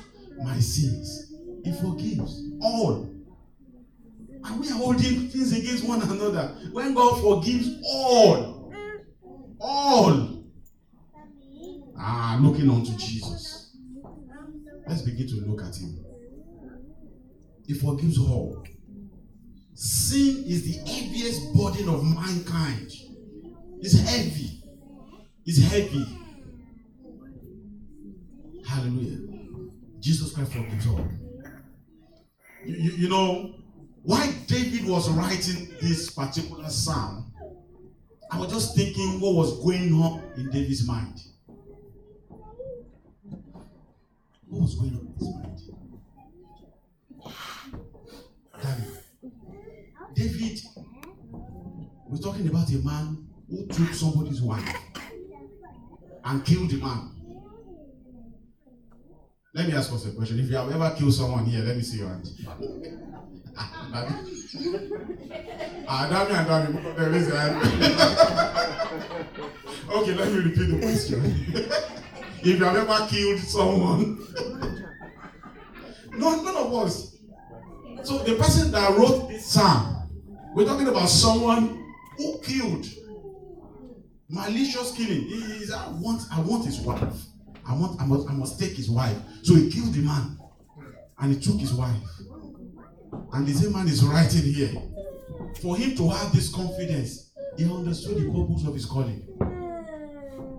my 0.43 0.59
sins. 0.59 1.35
He 1.65 1.73
forgives. 1.73 2.45
All. 2.63 3.18
And 4.45 4.61
we 4.61 4.69
are 4.71 4.75
holding 4.75 5.29
things 5.29 5.53
against 5.53 5.85
one 5.85 6.03
another. 6.03 6.57
When 6.73 6.95
God 6.95 7.21
forgives 7.21 7.69
all. 7.85 8.73
All. 9.61 10.45
Ah, 11.99 12.39
looking 12.41 12.71
unto 12.71 12.93
Jesus. 12.97 13.77
Let's 14.87 15.03
begin 15.03 15.27
to 15.29 15.35
look 15.47 15.63
at 15.63 15.77
him. 15.77 15.99
He 17.67 17.75
forgives 17.75 18.19
all. 18.19 18.65
Sin 19.75 20.45
is 20.47 20.65
the 20.65 20.91
heaviest 20.91 21.55
burden 21.55 21.89
of 21.89 22.03
mankind. 22.05 22.91
It's 23.81 23.99
heavy. 24.01 24.63
It's 25.45 25.63
heavy. 25.71 26.07
Hallelujah. 28.67 29.19
Jesus 30.01 30.33
Christ 30.33 30.53
forgives 30.53 30.87
all. 30.87 31.07
You, 32.65 32.75
you, 32.75 32.91
you 32.93 33.09
know, 33.09 33.55
why 34.09 34.33
David 34.47 34.87
was 34.87 35.11
writing 35.11 35.69
this 35.83 36.09
particular 36.09 36.71
psalm, 36.71 37.31
I 38.31 38.39
was 38.39 38.51
just 38.51 38.75
thinking 38.75 39.21
what 39.21 39.35
was 39.35 39.63
going 39.63 39.93
on 39.93 40.23
in 40.35 40.49
David's 40.49 40.87
mind. 40.87 41.21
What 44.47 44.63
was 44.63 44.77
going 44.77 44.95
on 44.95 45.01
in 45.01 45.13
his 45.13 45.29
mind? 45.35 45.61
David, 50.15 50.61
we're 52.07 52.17
talking 52.17 52.49
about 52.49 52.71
a 52.71 52.79
man 52.79 53.29
who 53.51 53.67
took 53.67 53.93
somebody's 53.93 54.41
wife 54.41 54.75
and 56.25 56.43
killed 56.47 56.71
the 56.71 56.79
man. 56.79 57.18
Let 59.59 59.67
me 59.67 59.75
ask 59.75 59.93
us 59.93 60.07
a 60.07 60.13
question. 60.13 60.39
If 60.39 60.49
you 60.51 60.57
have 60.57 60.71
ever 60.71 60.95
killed 60.97 61.13
someone 61.13 61.45
here, 61.47 61.65
let 61.65 61.77
me 61.77 61.83
see 61.83 61.99
your 61.99 62.11
hand. 62.11 62.31
Ah, 65.91 66.07
Dami 66.09 66.31
and 66.39 66.47
Dami, 66.47 66.97
there 66.97 67.13
is 67.13 67.29
a 67.29 67.41
hand. 67.41 67.57
okay, 69.91 70.15
let 70.15 70.31
me 70.31 70.39
repeat 70.39 70.67
the 70.67 70.79
question. 70.81 71.25
if 72.41 72.47
you 72.47 72.65
have 72.65 72.77
ever 72.77 73.07
killed 73.09 73.41
someone, 73.41 74.19
no, 76.13 76.41
none 76.43 76.57
of 76.57 76.73
us. 76.75 77.17
So 78.05 78.19
the 78.19 78.37
person 78.37 78.71
that 78.71 78.97
wrote 78.97 79.29
this 79.29 79.47
psalm 79.47 80.09
we're 80.55 80.67
talking 80.67 80.87
about 80.87 81.09
someone 81.09 81.85
who 82.17 82.39
killed. 82.45 82.87
Malicious 84.29 84.93
killing. 84.93 85.25
He 85.25 85.35
is, 85.35 85.73
I 85.73 85.89
want, 85.89 86.23
I 86.33 86.39
want 86.43 86.65
his 86.65 86.79
wife. 86.79 87.27
I 87.69 87.75
want, 87.75 88.01
I 88.01 88.07
must, 88.07 88.29
I 88.29 88.33
must 88.33 88.59
take 88.59 88.73
his 88.73 88.91
wife. 88.91 89.17
So 89.43 89.55
he 89.55 89.71
killed 89.71 89.93
the 89.93 90.01
man. 90.01 90.39
And 91.21 91.35
he 91.35 91.41
took 91.41 91.61
his 91.61 91.73
wife. 91.75 91.97
And 93.33 93.47
the 93.47 93.53
same 93.53 93.73
man 93.73 93.89
is 93.89 94.05
writing 94.05 94.43
here. 94.53 94.73
For 95.61 95.77
him 95.77 95.97
to 95.97 96.09
have 96.09 96.33
this 96.33 96.53
confidence, 96.55 97.31
he 97.57 97.65
understood 97.65 98.17
the 98.17 98.31
purpose 98.31 98.67
of 98.67 98.75
his 98.75 98.87
calling. 98.87 99.27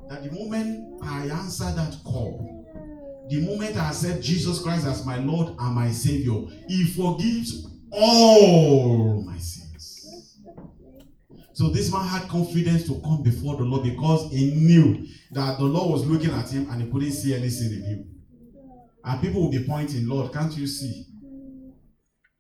That 0.10 0.24
the 0.24 0.32
moment 0.32 1.02
I 1.04 1.28
answer 1.30 1.66
that 1.66 1.96
call, 2.04 2.60
the 3.30 3.42
moment 3.42 3.78
I 3.78 3.90
accept 3.90 4.22
Jesus 4.22 4.62
Christ 4.62 4.88
as 4.88 5.06
my 5.06 5.18
Lord 5.18 5.56
and 5.60 5.76
my 5.76 5.92
Savior, 5.92 6.42
He 6.68 6.86
forgives 6.86 7.68
all 7.92 9.22
my 9.22 9.38
sins. 9.38 9.59
So 11.60 11.68
this 11.68 11.92
man 11.92 12.08
had 12.08 12.30
confidence 12.30 12.88
to 12.88 13.02
come 13.02 13.22
before 13.22 13.58
the 13.58 13.64
Lord 13.64 13.84
because 13.84 14.32
he 14.32 14.52
knew 14.52 15.06
that 15.32 15.58
the 15.58 15.66
Lord 15.66 15.92
was 15.92 16.06
looking 16.06 16.32
at 16.32 16.50
him 16.50 16.70
and 16.72 16.82
he 16.82 16.90
couldn't 16.90 17.12
see 17.12 17.36
any 17.36 17.50
sin 17.50 17.74
in 17.74 17.84
him. 17.84 18.10
And 19.04 19.22
people 19.22 19.42
will 19.42 19.52
be 19.52 19.66
pointing, 19.66 20.08
Lord, 20.08 20.32
can't 20.32 20.56
you 20.56 20.66
see? 20.66 21.08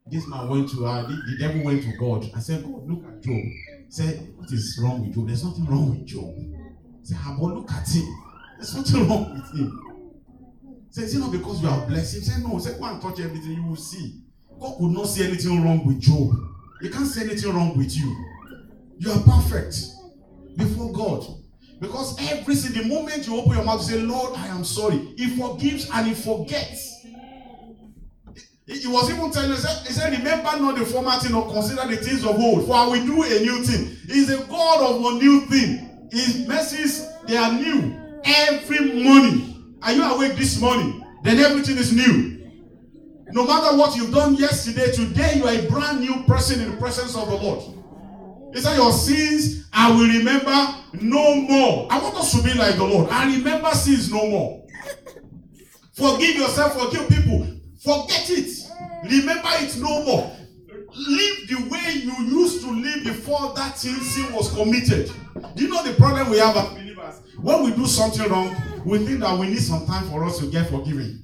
This 0.05 0.25
man 0.25 0.47
went 0.47 0.69
to 0.69 0.86
uh, 0.86 1.01
the, 1.01 1.21
the 1.32 1.38
devil 1.38 1.65
went 1.65 1.84
to 1.84 1.97
God 1.97 2.32
and 2.34 2.41
said, 2.41 2.63
God, 2.63 2.88
look 2.88 3.03
at 3.03 3.21
Job. 3.21 3.43
Said, 3.89 4.36
what 4.38 4.49
is 4.53 4.79
wrong 4.82 5.01
with 5.01 5.13
Job? 5.13 5.27
There's 5.27 5.43
nothing 5.43 5.65
wrong 5.65 5.89
with 5.89 6.05
Job. 6.05 6.34
Say, 7.03 7.17
ah, 7.19 7.36
but 7.38 7.55
look 7.55 7.69
at 7.73 7.89
him. 7.89 8.08
There's 8.55 8.73
nothing 8.73 9.10
wrong 9.10 9.34
with 9.34 9.60
him. 9.60 10.05
Say, 10.91 11.01
is 11.01 11.15
it 11.15 11.19
not 11.19 11.34
because 11.34 11.62
you 11.62 11.67
are 11.67 11.86
blessed? 11.88 12.15
He 12.15 12.21
said, 12.21 12.41
no. 12.41 12.58
Say, 12.58 12.79
go 12.79 12.86
and 12.86 13.01
touch 13.01 13.19
everything, 13.19 13.51
you 13.51 13.65
will 13.65 13.75
see. 13.75 14.21
God 14.58 14.77
could 14.77 14.91
not 14.91 15.08
see 15.08 15.25
anything 15.25 15.62
wrong 15.62 15.86
with 15.86 15.99
Job. 15.99 16.29
He 16.82 16.88
can't 16.88 17.05
see 17.05 17.23
anything 17.23 17.51
wrong 17.53 17.77
with 17.77 17.93
you. 17.97 18.29
You 19.00 19.12
are 19.12 19.22
perfect. 19.22 19.76
before 20.58 20.92
God. 20.92 21.26
Because 21.80 22.20
every 22.30 22.56
single 22.56 22.84
moment 22.86 23.26
you 23.26 23.38
open 23.38 23.54
your 23.54 23.64
mouth, 23.64 23.82
say, 23.82 23.98
Lord, 24.02 24.38
I 24.38 24.48
am 24.48 24.66
sorry. 24.66 24.98
He 25.18 25.38
forgives 25.38 25.90
and 25.90 26.08
he 26.08 26.14
forgets. 26.14 27.06
He 28.68 28.86
was 28.88 29.10
even 29.10 29.32
telling 29.32 29.52
us, 29.52 29.88
he 29.88 29.94
said, 29.94 30.12
Remember 30.16 30.60
not 30.60 30.78
the 30.78 30.86
former 30.86 31.18
thing 31.18 31.34
or 31.34 31.52
consider 31.52 31.88
the 31.88 31.96
things 31.96 32.24
of 32.24 32.38
old, 32.38 32.68
for 32.68 32.76
I 32.76 32.86
will 32.88 33.06
do 33.06 33.24
a 33.24 33.40
new 33.40 33.64
thing. 33.64 33.96
He's 34.08 34.30
a 34.30 34.46
God 34.46 34.96
of 34.96 35.04
a 35.04 35.24
new 35.24 35.42
thing. 35.48 36.10
His 36.12 36.46
mercies, 36.48 37.08
they 37.26 37.38
are 37.38 37.54
new 37.54 37.98
every 38.26 39.02
morning. 39.02 39.78
Are 39.82 39.94
you 39.94 40.04
awake 40.04 40.34
this 40.36 40.60
morning? 40.60 41.04
Then 41.24 41.40
everything 41.40 41.78
is 41.78 41.94
new. 41.94 42.52
No 43.32 43.48
matter 43.48 43.76
what 43.78 43.96
you've 43.96 44.14
done 44.14 44.36
yesterday, 44.36 44.92
today 44.92 45.36
you 45.38 45.46
are 45.46 45.54
a 45.54 45.70
brand 45.70 46.02
new 46.02 46.24
person 46.24 46.62
in 46.62 46.72
the 46.72 46.78
presence 46.78 47.16
of 47.16 47.28
the 47.30 47.36
Lord. 47.36 47.79
He 48.54 48.62
said, 48.62 48.76
Your 48.76 48.92
sins 48.92 49.60
I 49.74 49.92
will 49.92 50.08
remember 50.08 50.76
no 51.02 51.36
more. 51.36 51.88
I 51.90 52.00
want 52.00 52.16
us 52.16 52.36
to 52.36 52.44
be 52.44 52.54
like 52.54 52.76
the 52.76 52.84
Lord. 52.84 53.10
I 53.10 53.34
remember 53.34 53.72
sins 53.72 54.12
no 54.12 54.28
more. 54.28 54.68
Forgive 55.94 56.36
yourself, 56.36 56.80
forgive 56.80 57.10
people. 57.10 57.46
Forget 57.84 58.30
it. 58.30 58.50
Remember 59.04 59.50
it 59.56 59.78
no 59.80 60.04
more. 60.04 60.36
Live 60.96 61.48
the 61.50 61.68
way 61.70 61.94
you 62.02 62.40
used 62.40 62.64
to 62.64 62.72
live 62.72 63.04
before 63.04 63.54
that 63.56 63.78
sin 63.78 64.34
was 64.34 64.54
committed. 64.54 65.12
Do 65.56 65.64
you 65.64 65.70
know 65.70 65.84
the 65.84 65.94
problem 65.96 66.30
we 66.30 66.38
have 66.40 66.56
as 66.56 66.70
believers? 66.70 67.22
When 67.38 67.64
we 67.64 67.72
do 67.72 67.86
something 67.86 68.30
wrong, 68.30 68.56
we 68.86 69.00
think 69.00 69.20
that 69.20 69.38
we 69.38 69.48
need 69.50 69.60
some 69.60 69.86
time 69.86 70.10
for 70.10 70.24
us 70.24 70.40
to 70.40 70.46
get 70.48 70.70
forgiven. 70.70 71.22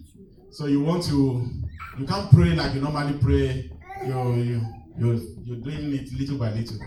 So 0.52 0.66
you 0.66 0.82
want 0.82 1.04
to, 1.06 1.50
you 1.98 2.06
can't 2.06 2.30
pray 2.32 2.52
like 2.54 2.74
you 2.74 2.82
normally 2.82 3.18
pray. 3.20 3.72
You're, 4.06 4.36
you, 4.36 4.62
you're, 4.98 5.20
you're 5.44 5.58
doing 5.58 5.94
it 5.94 6.12
little 6.14 6.38
by 6.38 6.52
little. 6.52 6.78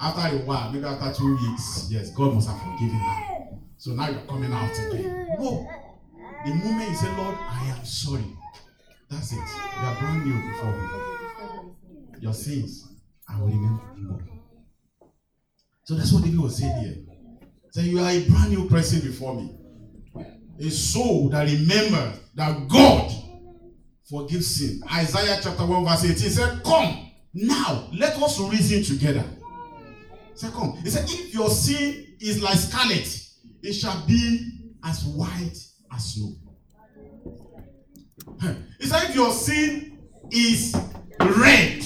After 0.00 0.34
a 0.34 0.38
while, 0.40 0.72
maybe 0.72 0.84
after 0.86 1.12
two 1.20 1.36
weeks, 1.36 1.88
yes, 1.90 2.10
God 2.10 2.34
must 2.34 2.48
have 2.48 2.58
forgiven 2.58 2.98
her. 2.98 3.48
So 3.76 3.92
now 3.92 4.08
you're 4.08 4.20
coming 4.22 4.52
out 4.52 4.72
again. 4.72 5.28
No. 5.38 5.68
The 6.46 6.54
moment 6.54 6.88
you 6.88 6.94
say, 6.96 7.16
Lord, 7.16 7.36
I 7.38 7.74
am 7.76 7.84
sorry. 7.84 8.24
That's 9.10 9.32
it. 9.32 9.36
You 9.36 9.86
are 9.86 9.98
brand 9.98 10.24
new 10.24 10.50
before 10.50 10.72
me. 10.72 11.72
Your 12.20 12.32
sins, 12.32 12.88
I 13.28 13.38
will 13.38 13.48
remember 13.48 13.82
more. 13.98 14.20
So 15.84 15.94
that's 15.94 16.12
what 16.12 16.24
David 16.24 16.40
was 16.40 16.56
saying 16.56 16.80
here. 16.80 16.96
Say, 17.70 17.82
you 17.82 17.98
are 17.98 18.10
a 18.10 18.26
brand 18.28 18.50
new 18.50 18.68
person 18.68 19.00
before 19.00 19.34
me. 19.34 19.54
A 20.60 20.70
soul 20.70 21.28
that 21.30 21.46
remembers 21.46 22.20
that 22.34 22.68
God 22.68 23.12
forgives 24.08 24.56
sin. 24.56 24.80
Isaiah 24.94 25.40
chapter 25.42 25.66
1, 25.66 25.84
verse 25.84 26.04
18 26.04 26.16
said, 26.16 26.62
Come 26.64 27.10
now, 27.34 27.88
let 27.92 28.20
us 28.22 28.40
reason 28.40 28.82
together. 28.82 29.24
Come. 30.48 30.76
He 30.82 30.90
said, 30.90 31.04
If 31.08 31.34
your 31.34 31.50
sin 31.50 32.16
is 32.20 32.42
like 32.42 32.56
scarlet, 32.56 33.26
it 33.62 33.72
shall 33.72 34.04
be 34.06 34.52
as 34.84 35.04
white 35.04 35.58
as 35.92 36.14
snow. 36.14 36.32
He 38.78 38.86
said, 38.86 39.10
if 39.10 39.14
your 39.14 39.32
sin 39.32 39.98
is 40.30 40.74
red, 41.20 41.84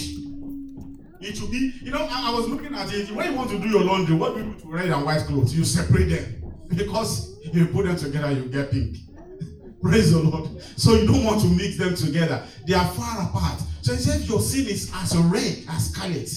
it 1.21 1.37
should 1.37 1.51
be, 1.51 1.73
you 1.83 1.90
know, 1.90 2.07
I, 2.09 2.31
I, 2.31 2.35
was 2.35 2.49
looking 2.49 2.75
at 2.75 2.93
it. 2.93 3.11
When 3.11 3.31
you 3.31 3.37
want 3.37 3.51
to 3.51 3.59
do 3.59 3.69
your 3.69 3.83
laundry, 3.83 4.14
what 4.14 4.35
do 4.35 4.45
you 4.45 4.55
to 4.55 4.67
red 4.69 4.90
and 4.90 5.05
white 5.05 5.23
clothes? 5.23 5.57
You 5.57 5.64
separate 5.64 6.09
them. 6.09 6.40
Because 6.75 7.38
if 7.43 7.55
you 7.55 7.67
put 7.67 7.85
them 7.87 7.97
together, 7.97 8.33
you 8.33 8.47
get 8.47 8.71
pink. 8.71 8.97
Praise 9.83 10.12
the 10.12 10.19
Lord. 10.19 10.62
So 10.77 10.95
you 10.95 11.07
don't 11.07 11.25
want 11.25 11.40
to 11.43 11.47
mix 11.49 11.79
them 11.79 11.95
together. 11.95 12.43
They 12.67 12.75
are 12.75 12.87
far 12.87 13.23
apart. 13.23 13.61
So 13.83 13.93
he 13.93 13.99
said, 13.99 14.23
your 14.23 14.40
sin 14.40 14.67
is 14.67 14.90
as 14.95 15.17
red 15.17 15.64
as 15.69 15.90
scarlet, 15.90 16.29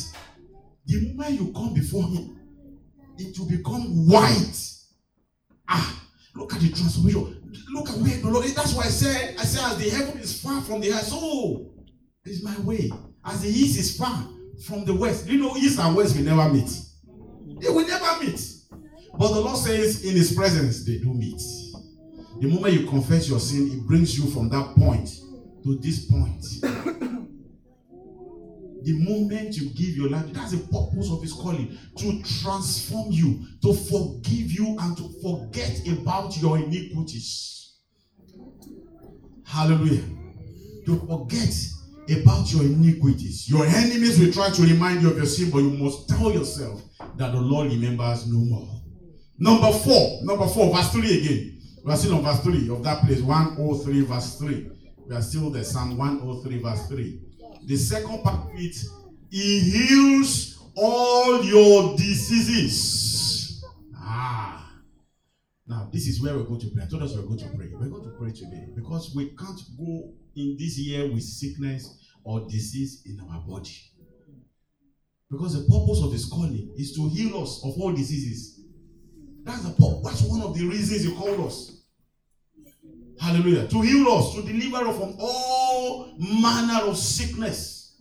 the 0.88 1.14
moment 1.14 1.40
you 1.40 1.52
come 1.54 1.74
before 1.74 2.04
him, 2.04 2.40
it 3.18 3.38
will 3.38 3.48
become 3.48 4.08
white. 4.08 4.74
Ah, 5.68 6.04
look 6.36 6.54
at 6.54 6.62
the 6.62 6.70
transformation. 6.70 7.52
Look 7.74 7.90
at 7.90 7.98
where 7.98 8.18
the 8.18 8.30
Lord. 8.30 8.46
That's 8.48 8.74
why 8.74 8.84
I 8.84 8.88
said, 8.88 9.36
I 9.38 9.44
said, 9.44 9.72
as 9.72 9.78
the 9.78 9.90
heaven 9.90 10.20
is 10.20 10.42
far 10.42 10.62
from 10.62 10.82
the 10.82 10.92
earth, 10.92 11.04
so 11.04 11.72
is 12.26 12.44
my 12.44 12.58
way. 12.60 12.92
As 13.26 13.42
the 13.42 13.50
east 13.50 13.80
is 13.80 13.98
far 13.98 14.28
from 14.66 14.86
the 14.86 14.94
west. 14.94 15.28
You 15.28 15.40
know, 15.40 15.56
east 15.58 15.80
and 15.80 15.96
west 15.96 16.16
will 16.16 16.24
never 16.24 16.50
meet. 16.50 16.70
They 17.62 17.70
will 17.70 17.88
never 17.88 18.24
meet. 18.24 18.42
But 19.18 19.34
the 19.34 19.42
Lord 19.42 19.58
says, 19.58 20.06
in 20.06 20.16
His 20.16 20.34
presence, 20.34 20.86
they 20.86 21.00
do 21.00 21.14
meet. 21.14 21.42
The 22.40 22.48
moment 22.48 22.74
you 22.74 22.88
confess 22.88 23.28
your 23.28 23.40
sin, 23.40 23.72
it 23.72 23.88
brings 23.88 24.18
you 24.18 24.30
from 24.30 24.50
that 24.50 24.76
point 24.76 25.10
to 25.64 25.76
this 25.78 26.06
point. 26.06 26.46
The 28.84 28.94
moment 29.00 29.56
you 29.56 29.70
give 29.72 29.96
your 29.96 30.10
life, 30.10 30.26
that's 30.34 30.52
the 30.52 30.58
purpose 30.58 31.10
of 31.12 31.22
His 31.22 31.34
calling 31.34 31.78
to 31.98 32.24
transform 32.42 33.12
you, 33.12 33.46
to 33.64 33.74
forgive 33.74 34.52
you, 34.52 34.78
and 34.80 34.98
to 34.98 35.10
forget 35.22 35.80
about 35.88 36.38
your 36.38 36.58
iniquities. 36.58 37.78
Hallelujah. 39.46 40.04
To 40.86 41.00
forget 41.08 41.54
about 42.10 42.52
your 42.54 42.64
iniquities. 42.64 43.50
Your 43.50 43.66
enemies 43.66 44.20
will 44.20 44.32
try 44.32 44.50
to 44.50 44.62
remind 44.62 45.02
you 45.02 45.12
of 45.12 45.18
your 45.18 45.26
sin, 45.26 45.50
but 45.50 45.60
you 45.60 45.72
must 45.72 46.10
tell 46.10 46.32
yourself 46.32 46.82
that 47.18 47.34
the 47.34 47.40
Lord 47.40 47.68
remembers 47.72 48.28
no 48.28 48.40
more. 48.40 48.82
Number 49.40 49.72
four, 49.72 50.20
number 50.24 50.48
four, 50.48 50.76
verse 50.76 50.92
3 50.92 51.20
again. 51.20 51.62
We 51.84 51.92
are 51.92 51.98
still 51.98 52.16
on 52.16 52.24
verse 52.24 52.42
3 52.42 52.70
of 52.70 52.84
that 52.84 53.04
place, 53.06 53.22
103, 53.22 54.02
verse 54.02 54.40
3. 54.40 54.70
We 55.08 55.16
are 55.16 55.22
still 55.22 55.50
there, 55.50 55.64
Psalm 55.64 55.98
103, 55.98 56.62
verse 56.62 56.88
3. 56.88 57.22
The 57.66 57.78
second 57.78 58.24
part 58.24 58.50
of 58.50 58.52
it, 58.56 58.76
He 59.30 59.60
heals 59.60 60.64
all 60.76 61.44
your 61.44 61.98
diseases. 61.98 63.64
Ah. 63.96 64.72
Now, 65.68 65.90
this 65.92 66.08
is 66.08 66.22
where 66.22 66.36
we're 66.36 66.44
going 66.44 66.62
to 66.62 66.70
pray. 66.70 66.84
I 66.84 66.88
told 66.88 67.04
us 67.04 67.16
we're 67.16 67.24
going 67.24 67.40
to 67.40 67.50
pray. 67.50 67.70
We're 67.74 67.90
going 67.90 68.04
to 68.04 68.18
pray 68.18 68.32
today 68.32 68.68
because 68.76 69.14
we 69.16 69.36
can't 69.36 69.60
go 69.78 70.14
in 70.36 70.56
this 70.58 70.78
year 70.78 71.12
with 71.12 71.24
sickness 71.24 72.08
or 72.24 72.48
disease 72.48 73.04
in 73.06 73.20
our 73.30 73.42
body. 73.42 73.76
Because 75.30 75.54
the 75.56 75.70
purpose 75.70 76.02
of 76.04 76.14
his 76.14 76.26
calling 76.26 76.74
is 76.78 76.94
to 76.96 77.10
heal 77.10 77.42
us 77.42 77.62
of 77.66 77.78
all 77.80 77.92
diseases. 77.92 78.62
That's 79.44 79.64
the 79.64 79.72
purpose. 79.72 80.02
That's 80.04 80.22
one 80.24 80.42
of 80.42 80.58
the 80.58 80.66
reasons 80.66 81.04
he 81.04 81.14
called 81.14 81.40
us. 81.48 81.77
Hallelujah. 83.28 83.68
To 83.68 83.82
heal 83.82 84.08
us, 84.10 84.36
to 84.36 84.42
deliver 84.42 84.88
us 84.88 84.98
from 84.98 85.16
all 85.20 86.14
manner 86.18 86.86
of 86.86 86.98
sickness. 86.98 88.00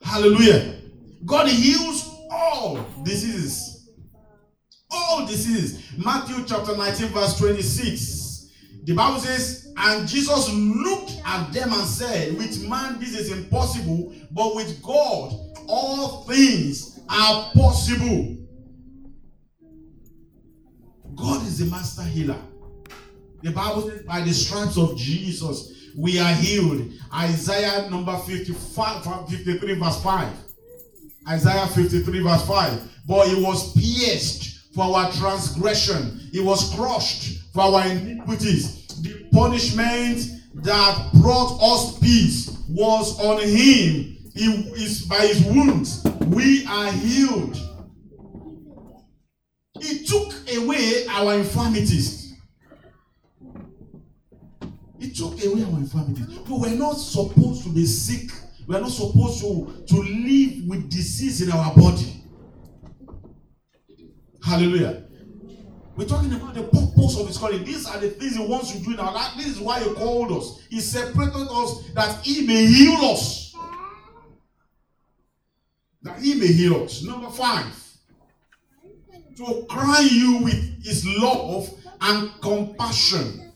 Hallelujah. 0.00 0.76
God 1.24 1.48
heals 1.48 2.08
all 2.30 2.84
diseases 3.04 3.72
all 4.92 5.26
diseases. 5.26 5.82
Matthew 5.96 6.44
chapter 6.46 6.76
19, 6.76 7.08
verse 7.08 7.38
26. 7.38 8.50
The 8.84 8.94
Bible 8.94 9.20
says, 9.20 9.72
And 9.76 10.06
Jesus 10.06 10.52
looked 10.52 11.20
at 11.24 11.52
them 11.52 11.72
and 11.72 11.86
said, 11.86 12.36
With 12.36 12.68
man 12.68 13.00
this 13.00 13.18
is 13.18 13.32
impossible, 13.32 14.12
but 14.30 14.54
with 14.54 14.82
God 14.82 15.32
all 15.66 16.24
things 16.24 17.00
are 17.08 17.50
possible. 17.54 18.36
God 21.14 21.46
is 21.46 21.58
the 21.58 21.66
master 21.66 22.02
healer. 22.02 22.40
The 23.42 23.50
Bible 23.50 23.82
says, 23.88 24.02
By 24.02 24.20
the 24.20 24.32
stripes 24.32 24.78
of 24.78 24.96
Jesus, 24.96 25.90
we 25.96 26.18
are 26.18 26.32
healed. 26.32 26.90
Isaiah 27.14 27.90
number 27.90 28.16
55, 28.16 29.28
53, 29.28 29.74
verse 29.74 30.02
5. 30.02 30.32
Isaiah 31.28 31.66
53, 31.66 32.20
verse 32.20 32.46
5. 32.46 32.92
But 33.06 33.28
he 33.28 33.42
was 33.42 33.72
pierced 33.72 34.74
for 34.74 34.84
our 34.84 35.12
transgression. 35.12 36.20
He 36.32 36.40
was 36.40 36.74
crushed 36.74 37.42
for 37.52 37.62
our 37.62 37.86
iniquities. 37.86 38.86
The 39.02 39.26
punishment 39.32 40.30
that 40.54 41.10
brought 41.14 41.58
us 41.60 41.98
peace 41.98 42.56
was 42.68 43.18
on 43.20 43.40
him. 43.40 44.16
He 44.34 44.72
is 44.76 45.02
by 45.06 45.26
his 45.26 45.44
wounds 45.44 46.04
we 46.26 46.64
are 46.66 46.90
healed. 46.92 47.60
He 49.80 50.04
took 50.04 50.32
away 50.56 51.06
our 51.08 51.34
infirmities. 51.34 52.21
He 55.02 55.10
took 55.10 55.32
away 55.44 55.64
our 55.64 55.78
infirmities. 55.78 56.28
We 56.48 56.58
were 56.58 56.76
not 56.76 56.92
supposed 56.92 57.64
to 57.64 57.70
be 57.70 57.84
sick. 57.86 58.30
We 58.68 58.76
are 58.76 58.80
not 58.80 58.92
supposed 58.92 59.40
to, 59.40 59.84
to 59.88 59.96
live 60.00 60.68
with 60.68 60.88
disease 60.88 61.42
in 61.42 61.50
our 61.50 61.74
body. 61.74 62.22
Hallelujah. 64.44 65.02
We're 65.96 66.06
talking 66.06 66.32
about 66.32 66.54
the 66.54 66.62
purpose 66.62 67.18
of 67.18 67.26
his 67.26 67.36
calling. 67.36 67.64
These 67.64 67.84
are 67.86 67.98
the 67.98 68.10
things 68.10 68.36
he 68.36 68.46
wants 68.46 68.70
to 68.70 68.78
do 68.78 68.92
in 68.92 69.00
our 69.00 69.12
life. 69.12 69.32
This 69.36 69.48
is 69.48 69.60
why 69.60 69.80
he 69.80 69.92
called 69.92 70.30
us. 70.30 70.60
He 70.70 70.78
separated 70.78 71.48
us 71.50 71.90
that 71.94 72.24
he 72.24 72.46
may 72.46 72.64
heal 72.66 73.04
us. 73.10 73.56
That 76.02 76.20
he 76.20 76.34
may 76.34 76.46
heal 76.46 76.84
us. 76.84 77.02
Number 77.02 77.28
five. 77.28 77.66
To 79.38 79.66
crown 79.68 80.06
you 80.08 80.44
with 80.44 80.84
his 80.84 81.04
love 81.18 81.68
and 82.00 82.30
compassion. 82.40 83.51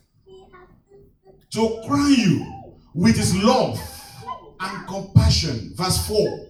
To 1.57 1.81
crown 1.87 2.13
you 2.13 2.75
with 2.95 3.17
his 3.17 3.35
love 3.43 3.81
and 4.61 4.87
compassion. 4.87 5.73
Verse 5.75 6.07
4. 6.07 6.49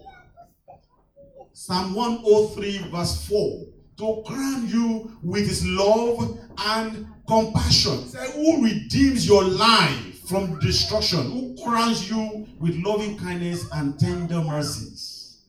Psalm 1.53 1.95
103, 1.95 2.89
verse 2.91 3.25
4 3.25 3.67
to 3.97 4.23
crown 4.25 4.67
you 4.67 5.17
with 5.23 5.47
his 5.47 5.65
love 5.65 6.37
and 6.57 7.07
compassion. 7.27 8.03
Who 8.33 8.63
redeems 8.63 9.27
your 9.27 9.43
life 9.43 10.27
from 10.27 10.59
destruction? 10.59 11.31
Who 11.31 11.55
crowns 11.63 12.09
you 12.09 12.45
with 12.59 12.75
loving 12.85 13.17
kindness 13.17 13.65
and 13.73 13.97
tender 13.97 14.41
mercies? 14.41 15.41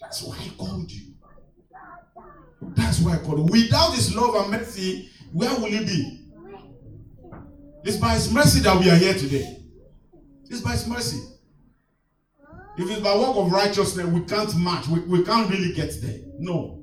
That's 0.00 0.22
why 0.22 0.36
he 0.36 0.50
called 0.50 0.92
you. 0.92 1.14
That's 2.60 3.00
why 3.00 3.14
I 3.14 3.18
called 3.18 3.38
you. 3.38 3.62
Without 3.62 3.94
his 3.94 4.14
love 4.14 4.34
and 4.34 4.50
mercy, 4.50 5.08
where 5.32 5.54
will 5.58 5.68
you 5.68 5.84
be? 5.86 6.21
It's 7.84 7.96
by 7.96 8.14
his 8.14 8.32
mercy 8.32 8.60
that 8.60 8.78
we 8.78 8.88
are 8.90 8.96
here 8.96 9.14
today. 9.14 9.58
It's 10.48 10.60
by 10.60 10.72
his 10.72 10.86
mercy. 10.86 11.20
If 12.78 12.90
it's 12.90 13.00
by 13.00 13.16
work 13.16 13.36
of 13.36 13.52
righteousness, 13.52 14.06
we 14.06 14.20
can't 14.22 14.56
match. 14.58 14.86
We, 14.88 15.00
we 15.00 15.24
can't 15.24 15.50
really 15.50 15.72
get 15.72 16.00
there. 16.00 16.20
No. 16.38 16.80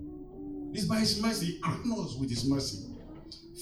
It's 0.74 0.86
by 0.86 1.00
his 1.00 1.22
mercy. 1.22 1.60
He 1.64 1.92
us 1.92 2.16
with 2.20 2.30
his 2.30 2.48
mercy. 2.48 2.90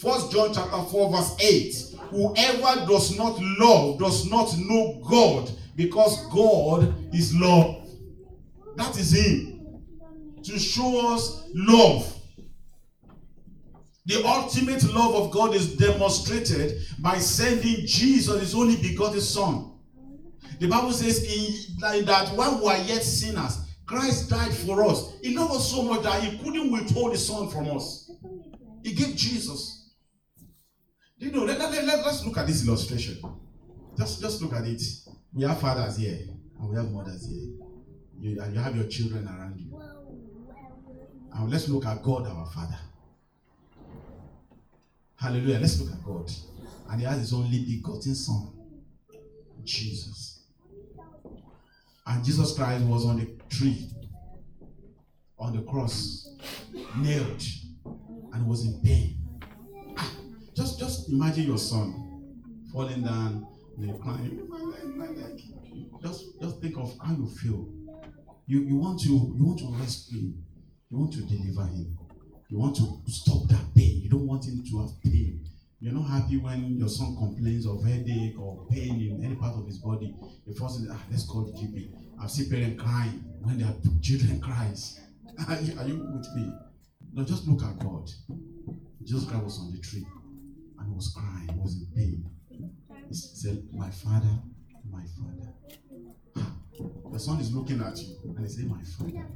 First 0.01 0.31
John 0.31 0.53
chapter 0.53 0.81
4, 0.81 1.11
verse 1.11 1.35
8. 1.39 1.95
Whoever 2.11 2.85
does 2.85 3.17
not 3.17 3.39
love 3.59 3.99
does 3.99 4.29
not 4.29 4.55
know 4.57 5.01
God, 5.09 5.49
because 5.75 6.25
God 6.27 6.93
is 7.13 7.33
love. 7.35 7.87
That 8.75 8.97
is 8.97 9.11
him. 9.11 9.81
To 10.43 10.59
show 10.59 11.13
us 11.13 11.49
love. 11.53 12.16
The 14.07 14.25
ultimate 14.25 14.83
love 14.93 15.15
of 15.15 15.31
God 15.31 15.53
is 15.53 15.75
demonstrated 15.75 16.81
by 16.99 17.17
sending 17.17 17.85
Jesus, 17.85 18.39
his 18.39 18.55
only 18.55 18.77
begotten 18.77 19.19
Son. 19.19 19.73
The 20.59 20.67
Bible 20.67 20.93
says 20.93 21.23
in, 21.23 22.05
that 22.05 22.29
while 22.29 22.59
we 22.59 22.67
are 22.67 22.77
yet 22.77 23.03
sinners, 23.03 23.59
Christ 23.85 24.29
died 24.29 24.53
for 24.53 24.83
us. 24.85 25.13
He 25.21 25.35
loved 25.35 25.55
us 25.55 25.71
so 25.71 25.83
much 25.83 26.03
that 26.03 26.23
he 26.23 26.37
couldn't 26.37 26.71
withhold 26.71 27.11
his 27.11 27.25
son 27.25 27.49
from 27.49 27.69
us. 27.69 28.09
He 28.83 28.93
gave 28.93 29.15
Jesus. 29.15 29.91
You 31.17 31.31
know, 31.31 31.43
let, 31.43 31.59
let, 31.59 31.71
let, 31.85 32.05
let's 32.05 32.25
look 32.25 32.37
at 32.37 32.47
this 32.47 32.67
illustration. 32.67 33.19
Just, 33.97 34.21
just 34.21 34.41
look 34.41 34.53
at 34.53 34.65
it. 34.65 34.81
We 35.33 35.43
have 35.43 35.59
fathers 35.59 35.97
here 35.97 36.19
and 36.59 36.69
we 36.69 36.75
have 36.75 36.91
mothers 36.91 37.27
here. 37.27 37.53
You, 38.19 38.41
and 38.41 38.53
you 38.53 38.59
have 38.59 38.75
your 38.75 38.87
children 38.87 39.27
around 39.27 39.59
you. 39.59 39.79
And 41.33 41.51
let's 41.51 41.69
look 41.69 41.85
at 41.85 42.01
God, 42.03 42.25
our 42.27 42.45
Father. 42.47 42.77
Hallelujah. 45.19 45.59
Let's 45.59 45.79
look 45.79 45.91
at 45.91 46.03
God. 46.03 46.31
And 46.89 47.01
He 47.01 47.05
has 47.05 47.19
His 47.19 47.33
only 47.33 47.65
begotten 47.65 48.15
Son, 48.15 48.53
Jesus. 49.63 50.39
And 52.05 52.23
Jesus 52.23 52.55
Christ 52.55 52.85
was 52.85 53.05
on 53.05 53.19
the 53.19 53.27
tree, 53.49 53.89
on 55.37 55.55
the 55.55 55.63
cross, 55.63 56.29
nailed, 56.97 57.43
and 58.33 58.47
was 58.47 58.65
in 58.65 58.79
pain. 58.81 59.17
Ah, 59.97 60.11
just, 60.55 60.79
just 60.79 61.09
imagine 61.09 61.47
your 61.47 61.57
son 61.57 62.07
falling 62.71 63.03
down, 63.03 63.45
and 63.77 64.01
crying. 64.01 64.47
Just, 66.01 66.39
just 66.39 66.61
think 66.61 66.77
of 66.77 66.95
how 67.03 67.13
you 67.13 67.27
feel. 67.27 67.67
You, 68.45 68.61
you 68.61 68.77
want 68.77 69.01
to, 69.01 69.09
you 69.09 69.43
want 69.43 69.59
to 69.59 69.73
rescue 69.79 70.19
him. 70.19 70.45
You 70.89 70.99
want 70.99 71.13
to 71.13 71.21
deliver 71.21 71.63
him. 71.67 71.97
You 72.49 72.59
want 72.59 72.75
to 72.77 73.11
stop 73.11 73.47
that 73.49 73.65
pain. 73.75 73.96
You 74.07 74.11
don't 74.11 74.25
want 74.25 74.45
him 74.45 74.63
to 74.63 74.79
have 74.79 75.01
pain. 75.03 75.43
You're 75.81 75.91
not 75.91 76.07
happy 76.07 76.37
when 76.37 76.77
your 76.77 76.87
son 76.87 77.17
complains 77.17 77.67
of 77.67 77.83
headache 77.83 78.39
or 78.39 78.65
pain 78.71 79.01
in 79.01 79.21
any 79.21 79.35
part 79.35 79.57
of 79.57 79.65
his 79.65 79.79
body. 79.79 80.15
The 80.47 80.53
first 80.53 80.79
thing, 80.79 80.87
ah, 80.89 81.03
let's 81.11 81.25
call 81.25 81.43
the 81.43 81.51
GP. 81.51 81.91
I've 82.17 82.31
seen 82.31 82.49
parents 82.49 82.81
crying 82.81 83.21
when 83.41 83.57
their 83.57 83.73
children 84.01 84.39
cries. 84.47 85.01
Are 85.49 85.59
you, 85.59 85.77
are 85.77 85.85
you 85.85 85.97
with 86.15 86.25
me? 86.37 86.53
Now 87.13 87.25
just 87.25 87.45
look 87.49 87.61
at 87.63 87.77
God. 87.79 88.09
Jesus 89.03 89.25
Christ 89.25 89.43
was 89.43 89.59
on 89.59 89.73
the 89.73 89.79
tree 89.79 90.05
and 90.79 90.95
was 90.95 91.13
crying, 91.13 91.61
was 91.61 91.75
in 91.75 91.87
pain. 91.93 92.25
He 93.09 93.13
said, 93.13 93.61
My 93.73 93.91
father, 93.91 94.39
my 94.89 95.03
father. 95.19 95.51
The 97.11 97.19
son 97.19 97.41
is 97.41 97.53
looking 97.53 97.81
at 97.81 97.97
you 97.97 98.15
and 98.37 98.39
he 98.39 98.47
said, 98.47 98.69
my 98.69 98.81
father. 98.83 99.27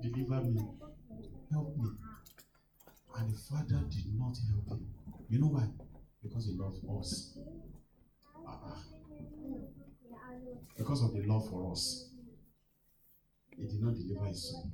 Deliver 0.00 0.44
me. 0.44 0.60
Help 1.50 1.76
me. 1.76 1.88
And 3.16 3.32
the 3.32 3.38
father 3.38 3.84
did 3.90 4.06
not 4.18 4.36
help 4.50 4.80
him. 4.80 4.86
You 5.28 5.40
know 5.40 5.48
why? 5.48 5.68
Because 6.22 6.46
he 6.46 6.56
loves 6.58 6.78
us. 7.00 7.38
Uh-uh. 8.46 8.78
Because 10.76 11.02
of 11.02 11.12
the 11.14 11.22
love 11.22 11.48
for 11.48 11.70
us. 11.70 12.10
He 13.56 13.66
did 13.66 13.80
not 13.82 13.94
deliver 13.94 14.26
his 14.26 14.50
son. 14.50 14.72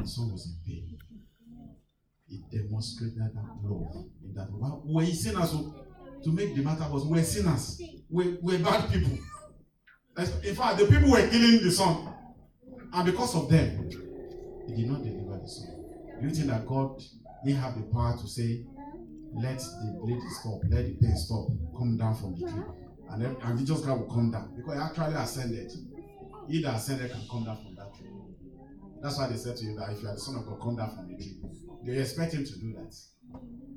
His 0.00 0.16
son 0.16 0.32
was 0.32 0.46
in 0.46 0.56
pain. 0.66 0.98
He 2.28 2.42
demonstrated 2.50 3.18
that 3.18 3.34
love 3.62 4.06
in 4.24 4.34
that 4.34 4.48
we're 4.84 5.06
sinners. 5.06 5.54
To 6.24 6.32
make 6.32 6.54
the 6.56 6.62
matter 6.62 6.86
was 6.90 7.04
we're 7.04 7.22
sinners. 7.22 7.80
We're, 8.08 8.38
we're 8.40 8.58
bad 8.58 8.90
people. 8.90 9.18
In 10.44 10.54
fact, 10.54 10.78
the 10.78 10.86
people 10.86 11.10
were 11.10 11.28
killing 11.28 11.62
the 11.62 11.70
son. 11.70 12.12
And 12.92 13.06
because 13.06 13.34
of 13.36 13.48
them, 13.48 13.88
he 14.66 14.74
did 14.74 14.90
not 14.90 15.02
deliver 15.02 15.38
the 15.38 15.48
son. 15.48 15.68
You 16.20 16.30
think 16.30 16.46
that 16.48 16.66
God 16.66 17.02
they 17.44 17.52
have 17.52 17.76
the 17.76 17.82
power 17.92 18.16
to 18.16 18.26
say, 18.28 18.64
let 19.34 19.58
the 19.58 19.98
bleeding 20.00 20.30
stop, 20.40 20.60
let 20.68 20.86
the 20.86 20.94
pain 21.00 21.16
stop, 21.16 21.48
come 21.76 21.96
down 21.96 22.14
from 22.14 22.34
the 22.34 22.46
tree. 22.50 22.62
And 23.10 23.22
then 23.22 23.36
and 23.42 23.58
Jesus 23.58 23.84
Christ 23.84 23.98
will 24.00 24.14
come 24.14 24.30
down 24.30 24.54
because 24.56 24.74
he 24.74 24.80
actually 24.80 25.14
ascended. 25.14 25.72
He 26.48 26.62
that 26.62 26.76
ascended 26.76 27.10
can 27.10 27.22
come 27.30 27.44
down 27.44 27.56
from 27.62 27.74
that 27.76 27.94
tree. 27.94 28.10
That's 29.02 29.18
why 29.18 29.28
they 29.28 29.36
said 29.36 29.56
to 29.56 29.64
you 29.64 29.74
that 29.76 29.90
if 29.90 30.02
you 30.02 30.08
are 30.08 30.14
the 30.14 30.20
son 30.20 30.36
of 30.36 30.46
God, 30.46 30.60
come 30.60 30.76
down 30.76 30.94
from 30.94 31.08
the 31.08 31.16
tree. 31.16 31.40
They 31.84 31.98
expect 31.98 32.34
him 32.34 32.44
to 32.44 32.58
do 32.58 32.74
that. 32.74 32.94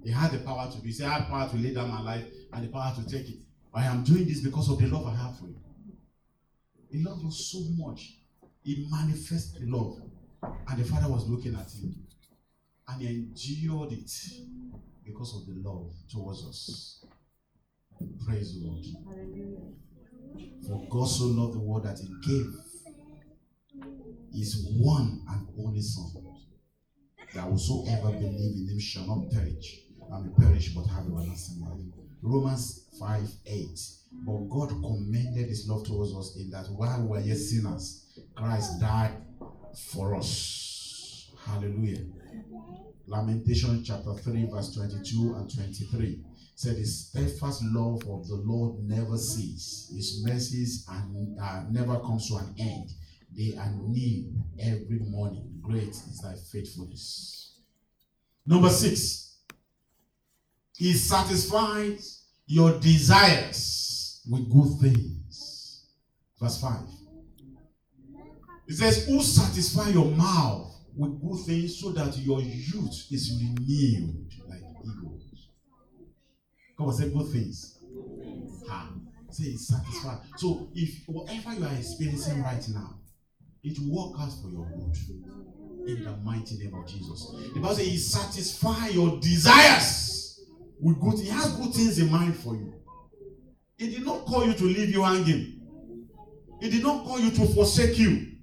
He 0.03 0.11
had 0.11 0.31
the 0.31 0.39
power 0.39 0.69
to 0.71 0.77
be. 0.79 0.89
He 0.89 0.93
said, 0.93 1.07
I 1.07 1.19
have 1.19 1.27
power 1.27 1.49
to 1.49 1.55
lay 1.57 1.73
down 1.73 1.89
my 1.89 2.01
life 2.01 2.25
and 2.53 2.63
the 2.63 2.69
power 2.71 2.93
to 2.95 3.05
take 3.09 3.27
it. 3.27 3.39
I 3.73 3.85
am 3.85 4.03
doing 4.03 4.25
this 4.25 4.41
because 4.41 4.69
of 4.69 4.77
the 4.77 4.87
love 4.87 5.07
I 5.07 5.15
have 5.15 5.37
for 5.37 5.47
you. 5.47 5.59
He 6.91 7.03
loved 7.03 7.25
us 7.25 7.51
so 7.51 7.59
much. 7.75 8.19
He 8.63 8.87
manifested 8.89 9.67
love. 9.67 9.97
And 10.67 10.79
the 10.79 10.83
Father 10.83 11.11
was 11.11 11.27
looking 11.27 11.55
at 11.55 11.71
him. 11.71 11.95
And 12.87 13.01
he 13.01 13.07
endured 13.07 13.91
it 13.93 14.11
because 15.03 15.35
of 15.35 15.45
the 15.47 15.67
love 15.67 15.91
towards 16.11 16.45
us. 16.45 17.05
Praise 18.25 18.59
the 18.59 18.67
Lord. 18.67 18.85
For 20.67 20.87
God 20.89 21.05
so 21.05 21.25
loved 21.25 21.55
the 21.55 21.59
world 21.59 21.85
that 21.85 21.99
he 21.99 22.07
gave 22.27 22.53
his 24.33 24.67
one 24.77 25.21
and 25.29 25.47
only 25.59 25.81
Son, 25.81 26.11
that 27.33 27.41
whosoever 27.41 28.11
believe 28.11 28.55
in 28.57 28.67
him 28.69 28.79
shall 28.79 29.07
not 29.07 29.31
perish, 29.31 29.79
I 30.11 30.19
mean 30.19 30.33
perish 30.37 30.69
but 30.69 30.85
have 30.87 31.05
everlasting 31.05 31.61
life. 31.61 31.79
Romans 32.21 32.87
5 32.99 33.29
8. 33.45 33.67
But 34.25 34.49
God 34.49 34.69
commended 34.69 35.47
his 35.47 35.67
love 35.67 35.85
towards 35.85 36.13
us 36.15 36.37
in 36.37 36.49
that 36.51 36.65
while 36.67 37.01
we 37.01 37.07
were 37.07 37.19
yet 37.19 37.37
sinners, 37.37 38.19
Christ 38.35 38.79
died 38.79 39.11
for 39.91 40.15
us. 40.15 40.74
Hallelujah. 41.45 42.01
Lamentation 43.07 43.83
chapter 43.83 44.13
3, 44.13 44.47
verse 44.51 44.73
22 44.73 45.35
and 45.35 45.53
23 45.53 46.19
said, 46.55 46.75
The 46.75 46.85
steadfast 46.85 47.61
love 47.65 48.01
of 48.09 48.27
the 48.27 48.41
Lord 48.43 48.83
never 48.83 49.15
ceases, 49.17 49.91
His 49.95 50.23
mercies 50.25 50.87
and 50.89 51.39
uh, 51.39 51.65
never 51.69 51.99
comes 51.99 52.27
to 52.29 52.37
an 52.37 52.55
end. 52.57 52.89
They 53.37 53.55
are 53.57 53.71
new 53.87 54.33
every 54.59 54.99
morning. 54.99 55.59
Great 55.61 55.89
is 55.89 56.19
thy 56.23 56.33
faithfulness. 56.51 57.59
Number 58.47 58.69
six, 58.69 59.37
He 60.75 60.93
satisfies 60.93 62.23
your 62.47 62.79
desires 62.79 64.21
with 64.29 64.51
good 64.51 64.79
things. 64.81 65.85
Verse 66.39 66.59
5. 66.59 66.79
It 68.67 68.73
says, 68.73 69.05
Who 69.07 69.21
satisfy 69.21 69.89
your 69.89 70.05
mouth 70.05 70.74
with 70.95 71.21
good 71.21 71.45
things 71.45 71.79
so 71.79 71.91
that 71.91 72.17
your 72.17 72.41
youth 72.41 73.07
is 73.11 73.41
renewed 73.41 74.31
like 74.47 74.61
eagles. 74.83 75.49
Come 76.77 76.87
on, 76.87 76.93
say 76.93 77.09
good 77.09 77.27
things. 77.31 77.79
Ha. 78.69 78.89
Say 79.31 79.45
it's 79.45 79.67
satisfied. 79.67 80.19
So 80.37 80.69
if 80.73 81.07
whatever 81.07 81.53
you 81.53 81.65
are 81.65 81.73
experiencing 81.73 82.41
right 82.41 82.65
now, 82.69 82.99
it 83.63 83.77
will 83.79 84.11
work 84.11 84.21
out 84.21 84.31
for 84.41 84.49
your 84.49 84.65
good. 84.65 84.95
In 85.87 86.03
the 86.03 86.17
mighty 86.23 86.57
name 86.57 86.73
of 86.73 86.87
Jesus. 86.87 87.31
The 87.53 87.59
Bible 87.59 87.75
says 87.75 87.85
he 87.85 87.97
satisfy 87.97 88.87
your 88.87 89.19
desires 89.19 90.41
with 90.79 90.99
good. 90.99 91.19
He 91.19 91.29
has 91.29 91.51
good 91.55 91.73
things 91.73 91.99
in 91.99 92.11
mind 92.11 92.35
for 92.37 92.55
you. 92.55 92.73
He 93.77 93.91
did 93.91 94.05
not 94.05 94.25
call 94.25 94.45
you 94.47 94.53
to 94.53 94.63
leave 94.63 94.89
you 94.89 95.03
hanging. 95.03 95.61
He 96.61 96.69
did 96.69 96.81
not 96.81 97.05
call 97.05 97.19
you 97.19 97.29
to 97.31 97.45
forsake 97.53 97.99
you. 97.99 98.34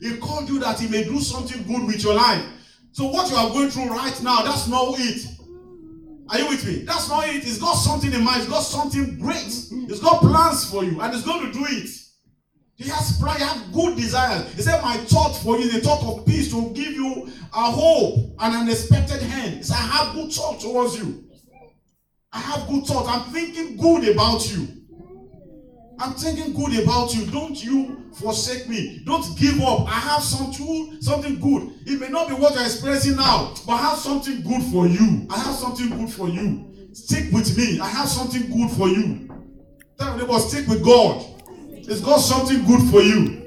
He 0.00 0.16
called 0.16 0.48
you 0.48 0.58
that 0.60 0.80
He 0.80 0.88
may 0.88 1.04
do 1.04 1.20
something 1.20 1.62
good 1.64 1.86
with 1.86 2.02
your 2.02 2.14
life. 2.14 2.44
So, 2.92 3.06
what 3.06 3.30
you 3.30 3.36
are 3.36 3.50
going 3.50 3.70
through 3.70 3.88
right 3.88 4.20
now, 4.22 4.42
that's 4.42 4.66
not 4.66 4.94
it. 4.98 5.26
Are 6.28 6.38
you 6.38 6.48
with 6.48 6.66
me? 6.66 6.82
That's 6.84 7.08
not 7.08 7.28
it. 7.28 7.42
He's 7.42 7.58
got 7.58 7.74
something 7.74 8.12
in 8.12 8.24
mind. 8.24 8.42
He's 8.42 8.48
got 8.48 8.60
something 8.60 9.18
great. 9.18 9.44
He's 9.44 10.00
got 10.00 10.20
plans 10.20 10.70
for 10.70 10.84
you, 10.84 11.00
and 11.00 11.14
He's 11.14 11.24
going 11.24 11.46
to 11.46 11.52
do 11.52 11.64
it. 11.68 11.90
He 12.80 12.88
has 12.88 13.20
you 13.20 13.26
have 13.26 13.72
good 13.74 13.94
desires. 13.94 14.54
He 14.54 14.62
said, 14.62 14.80
My 14.80 14.96
thought 14.96 15.34
for 15.34 15.58
you 15.58 15.68
a 15.68 15.82
thought 15.82 16.02
of 16.02 16.24
peace 16.24 16.50
to 16.50 16.70
give 16.72 16.92
you 16.92 17.30
a 17.52 17.70
hope 17.70 18.34
and 18.38 18.54
an 18.54 18.68
expected 18.70 19.20
hand. 19.20 19.56
He 19.56 19.62
said, 19.62 19.76
I 19.76 20.04
have 20.04 20.14
good 20.14 20.32
thought 20.32 20.60
towards 20.60 20.98
you. 20.98 21.22
I 22.32 22.38
have 22.40 22.66
good 22.68 22.86
thought. 22.86 23.06
I'm 23.06 23.30
thinking 23.34 23.76
good 23.76 24.08
about 24.08 24.50
you. 24.50 24.79
I'm 26.00 26.14
thinking 26.14 26.54
good 26.54 26.82
about 26.82 27.14
you. 27.14 27.26
Don't 27.26 27.62
you 27.62 28.10
forsake 28.14 28.68
me. 28.70 29.02
Don't 29.04 29.38
give 29.38 29.60
up. 29.60 29.86
I 29.86 30.00
have 30.00 30.22
some 30.22 30.50
something, 30.50 30.96
something 31.02 31.38
good. 31.38 31.74
It 31.86 32.00
may 32.00 32.08
not 32.08 32.28
be 32.28 32.34
what 32.34 32.54
you're 32.54 32.64
expressing 32.64 33.16
now, 33.16 33.52
but 33.66 33.74
I 33.74 33.90
have 33.90 33.98
something 33.98 34.40
good 34.40 34.62
for 34.72 34.86
you. 34.86 35.26
I 35.28 35.38
have 35.38 35.54
something 35.54 35.90
good 35.90 36.10
for 36.10 36.28
you. 36.30 36.88
Stick 36.94 37.30
with 37.32 37.54
me. 37.56 37.78
I 37.80 37.86
have 37.86 38.08
something 38.08 38.50
good 38.50 38.70
for 38.70 38.88
you. 38.88 39.28
Tell 39.98 40.16
your 40.16 40.26
neighbor, 40.26 40.38
stick 40.40 40.66
with 40.68 40.82
God. 40.82 41.22
It's 41.70 42.00
got 42.00 42.18
something 42.18 42.64
good 42.64 42.90
for 42.90 43.02
you. 43.02 43.46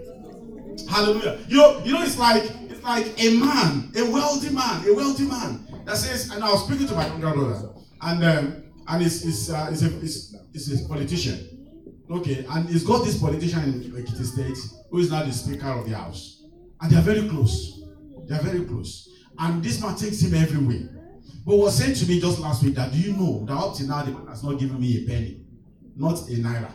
Hallelujah. 0.88 1.40
You 1.48 1.58
know, 1.58 1.82
you 1.84 1.94
know, 1.94 2.04
it's 2.04 2.20
like 2.20 2.44
it's 2.44 2.84
like 2.84 3.08
a 3.18 3.36
man, 3.40 3.92
a 3.96 4.12
wealthy 4.12 4.54
man, 4.54 4.88
a 4.88 4.94
wealthy 4.94 5.26
man 5.26 5.66
that 5.86 5.98
says, 5.98 6.30
and 6.30 6.44
I 6.44 6.52
was 6.52 6.66
speaking 6.66 6.88
to 6.88 6.94
my 6.94 7.08
younger 7.08 7.32
brother, 7.32 7.70
and 8.02 8.24
um, 8.24 8.64
and 8.88 9.02
he's, 9.02 9.24
he's, 9.24 9.50
uh, 9.50 9.68
he's, 9.68 9.84
a, 9.84 9.90
he's 10.52 10.86
a 10.86 10.88
politician. 10.88 11.53
Okay, 12.14 12.46
and 12.48 12.70
he's 12.70 12.84
got 12.84 13.04
this 13.04 13.18
politician 13.18 13.64
in 13.64 13.92
Ekiti 13.92 14.24
State 14.24 14.58
who 14.92 15.00
is 15.00 15.10
now 15.10 15.24
the 15.24 15.32
Speaker 15.34 15.70
of 15.70 15.90
the 15.90 15.98
House. 15.98 16.44
And 16.80 16.92
they 16.92 16.98
are 16.98 17.02
very 17.02 17.28
close. 17.28 17.82
They 18.28 18.36
are 18.36 18.42
very 18.42 18.64
close. 18.66 19.10
And 19.40 19.64
this 19.64 19.82
man 19.82 19.96
takes 19.96 20.22
him 20.22 20.36
everywhere. 20.36 20.90
But 21.44 21.58
was 21.58 21.76
saying 21.76 21.96
to 21.96 22.06
me 22.06 22.22
just 22.22 22.40
last 22.40 22.62
week 22.64 22.76
that 22.76 22.92
do 22.92 23.00
you 23.00 23.14
know 23.14 23.44
that 23.48 23.58
up 23.58 23.76
to 23.78 23.88
now 23.88 24.04
the 24.04 24.12
man 24.12 24.28
has 24.28 24.44
not 24.44 24.60
given 24.60 24.80
me 24.80 25.04
a 25.04 25.08
penny, 25.08 25.42
not 25.96 26.20
a 26.30 26.34
naira. 26.34 26.72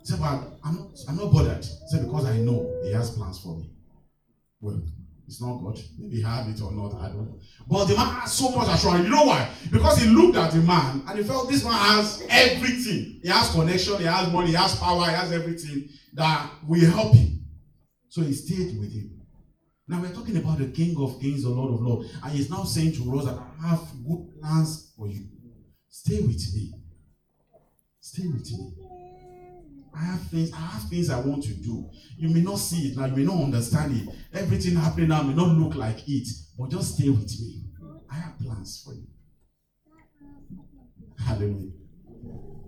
He 0.00 0.04
said, 0.04 0.20
but 0.20 0.58
I'm 0.64 0.76
not, 0.76 0.90
I'm 1.08 1.16
not 1.16 1.32
bothered. 1.32 1.64
He 1.64 1.88
said, 1.88 2.04
because 2.04 2.26
I 2.26 2.36
know 2.36 2.70
he 2.84 2.92
has 2.92 3.16
plans 3.16 3.40
for 3.40 3.56
me. 3.56 3.70
Well, 4.60 4.82
it's 5.30 5.40
not 5.40 5.58
God. 5.58 5.78
Maybe 5.96 6.20
had 6.20 6.48
it 6.48 6.60
or 6.60 6.72
not. 6.72 6.92
I 7.00 7.06
don't 7.06 7.28
know. 7.28 7.38
But 7.68 7.84
the 7.84 7.94
man 7.94 8.14
has 8.16 8.32
so 8.32 8.50
much 8.50 8.66
assurance. 8.66 9.04
You 9.04 9.10
know 9.10 9.26
why? 9.26 9.48
Because 9.70 10.02
he 10.02 10.08
looked 10.08 10.36
at 10.36 10.50
the 10.50 10.58
man 10.58 11.04
and 11.06 11.18
he 11.18 11.24
felt 11.24 11.48
this 11.48 11.62
man 11.62 11.72
has 11.72 12.26
everything. 12.28 13.20
He 13.22 13.28
has 13.28 13.52
connection, 13.52 13.98
he 13.98 14.06
has 14.06 14.28
money, 14.32 14.48
he 14.48 14.54
has 14.54 14.74
power, 14.74 15.04
he 15.04 15.12
has 15.12 15.30
everything 15.30 15.88
that 16.14 16.50
will 16.66 16.90
help 16.90 17.14
him. 17.14 17.44
So 18.08 18.22
he 18.22 18.32
stayed 18.32 18.76
with 18.76 18.92
him. 18.92 19.20
Now 19.86 20.00
we're 20.02 20.12
talking 20.12 20.36
about 20.36 20.58
the 20.58 20.66
King 20.66 20.96
of 20.98 21.20
Kings, 21.20 21.44
the 21.44 21.50
Lord 21.50 21.74
of 21.74 21.80
Lords. 21.80 22.12
And 22.24 22.32
he's 22.32 22.50
now 22.50 22.64
saying 22.64 22.94
to 22.94 23.16
us 23.16 23.26
that 23.26 23.38
I 23.38 23.68
have 23.68 23.86
good 24.04 24.40
plans 24.40 24.92
for 24.96 25.06
you. 25.06 25.26
Stay 25.88 26.22
with 26.22 26.54
me. 26.56 26.72
Stay 28.00 28.26
with 28.26 28.50
me. 28.50 28.72
I 29.94 29.98
have 29.98 30.22
things, 30.22 30.52
I 30.52 30.56
have 30.56 30.82
things 30.88 31.10
I 31.10 31.20
want 31.20 31.42
to 31.44 31.54
do. 31.54 31.88
You 32.16 32.28
may 32.28 32.42
not 32.42 32.58
see 32.58 32.88
it 32.88 32.96
now, 32.96 33.06
you 33.06 33.16
may 33.16 33.24
not 33.24 33.42
understand 33.42 33.96
it. 33.96 34.14
Everything 34.32 34.76
happening 34.76 35.08
now 35.08 35.22
may 35.22 35.34
not 35.34 35.48
look 35.48 35.74
like 35.74 36.08
it, 36.08 36.28
but 36.58 36.70
just 36.70 36.94
stay 36.94 37.08
with 37.08 37.40
me. 37.40 37.64
I 38.10 38.14
have 38.14 38.38
plans 38.38 38.82
for 38.84 38.94
you. 38.94 39.06
Hallelujah. 41.18 41.72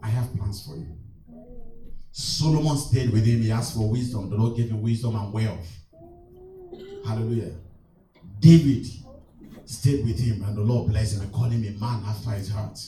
I 0.02 0.08
have 0.08 0.34
plans 0.36 0.66
for 0.66 0.76
you. 0.76 0.96
Solomon 2.10 2.76
stayed 2.76 3.10
with 3.10 3.24
him. 3.24 3.40
He 3.40 3.50
asked 3.50 3.74
for 3.74 3.90
wisdom. 3.90 4.28
The 4.28 4.36
Lord 4.36 4.56
gave 4.56 4.70
him 4.70 4.82
wisdom 4.82 5.16
and 5.16 5.32
wealth. 5.32 5.78
Hallelujah. 7.06 7.54
David 8.38 8.86
stayed 9.64 10.04
with 10.04 10.18
him, 10.18 10.42
and 10.44 10.56
the 10.56 10.60
Lord 10.60 10.90
blessed 10.90 11.16
him 11.16 11.22
and 11.22 11.32
called 11.32 11.52
him 11.52 11.64
a 11.64 11.80
man 11.80 12.02
after 12.04 12.30
his 12.30 12.50
heart. 12.50 12.78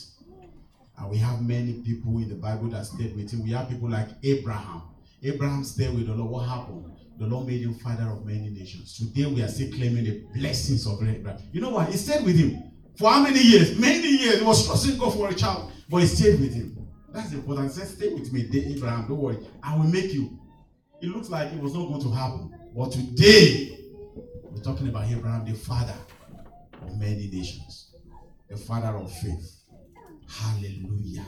And 0.97 1.09
we 1.09 1.17
have 1.17 1.41
many 1.41 1.81
people 1.81 2.17
in 2.17 2.29
the 2.29 2.35
Bible 2.35 2.69
that 2.69 2.85
stayed 2.85 3.15
with 3.15 3.31
him. 3.31 3.43
We 3.43 3.51
have 3.51 3.69
people 3.69 3.89
like 3.89 4.09
Abraham. 4.23 4.83
Abraham 5.23 5.63
stayed 5.63 5.93
with 5.93 6.07
the 6.07 6.13
Lord. 6.13 6.31
What 6.31 6.47
happened? 6.47 6.91
The 7.17 7.25
Lord 7.25 7.47
made 7.47 7.61
him 7.61 7.75
father 7.75 8.09
of 8.09 8.25
many 8.25 8.49
nations. 8.49 8.97
Today 8.97 9.25
we 9.25 9.41
are 9.41 9.47
still 9.47 9.71
claiming 9.71 10.03
the 10.03 10.23
blessings 10.35 10.85
of 10.85 11.01
Abraham. 11.05 11.41
You 11.51 11.61
know 11.61 11.69
what? 11.69 11.89
He 11.89 11.97
stayed 11.97 12.23
with 12.25 12.37
him 12.37 12.71
for 12.97 13.09
how 13.09 13.21
many 13.21 13.41
years? 13.41 13.77
Many 13.79 14.07
years. 14.07 14.39
He 14.39 14.45
was 14.45 14.65
trusting 14.65 14.97
God 14.97 15.13
for 15.13 15.29
a 15.29 15.33
child, 15.33 15.71
but 15.89 15.97
he 15.97 16.07
stayed 16.07 16.39
with 16.39 16.53
him. 16.53 16.77
That's 17.13 17.31
important. 17.31 17.71
He 17.71 17.79
said, 17.79 17.87
Stay 17.87 18.13
with 18.13 18.31
me, 18.33 18.47
Abraham. 18.75 19.07
Don't 19.07 19.17
worry. 19.17 19.37
I 19.63 19.75
will 19.77 19.85
make 19.85 20.13
you. 20.13 20.37
It 21.01 21.07
looks 21.07 21.29
like 21.29 21.51
it 21.53 21.59
was 21.59 21.73
not 21.73 21.87
going 21.87 22.01
to 22.01 22.11
happen. 22.11 22.53
But 22.75 22.91
today, 22.91 23.79
we're 24.43 24.61
talking 24.61 24.89
about 24.89 25.09
Abraham, 25.09 25.45
the 25.45 25.53
father 25.53 25.95
of 26.81 26.97
many 26.99 27.29
nations, 27.31 27.95
the 28.49 28.57
father 28.57 28.97
of 28.97 29.11
faith. 29.11 29.64
Hallelujah. 30.27 31.25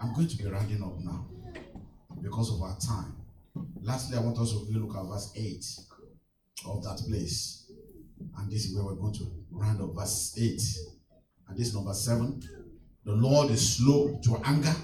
I'm 0.00 0.12
going 0.14 0.28
to 0.28 0.36
be 0.36 0.44
rounding 0.46 0.82
up 0.82 0.98
now 1.00 1.26
because 2.20 2.52
of 2.52 2.62
our 2.62 2.76
time. 2.78 3.16
Lastly, 3.82 4.16
I 4.16 4.20
want 4.20 4.38
us 4.38 4.50
to 4.50 4.58
look 4.70 4.96
at 4.96 5.04
verse 5.04 5.32
8 5.36 5.64
of 6.66 6.82
that 6.84 7.02
place. 7.08 7.70
And 8.38 8.50
this 8.50 8.64
is 8.64 8.74
where 8.74 8.84
we're 8.84 8.94
going 8.94 9.14
to 9.14 9.30
round 9.50 9.80
up 9.80 9.94
verse 9.94 10.34
8. 10.38 10.60
And 11.48 11.58
this 11.58 11.74
number 11.74 11.94
7. 11.94 12.42
The 13.04 13.12
Lord 13.12 13.50
is 13.50 13.76
slow 13.76 14.18
to 14.24 14.40
anger 14.44 14.74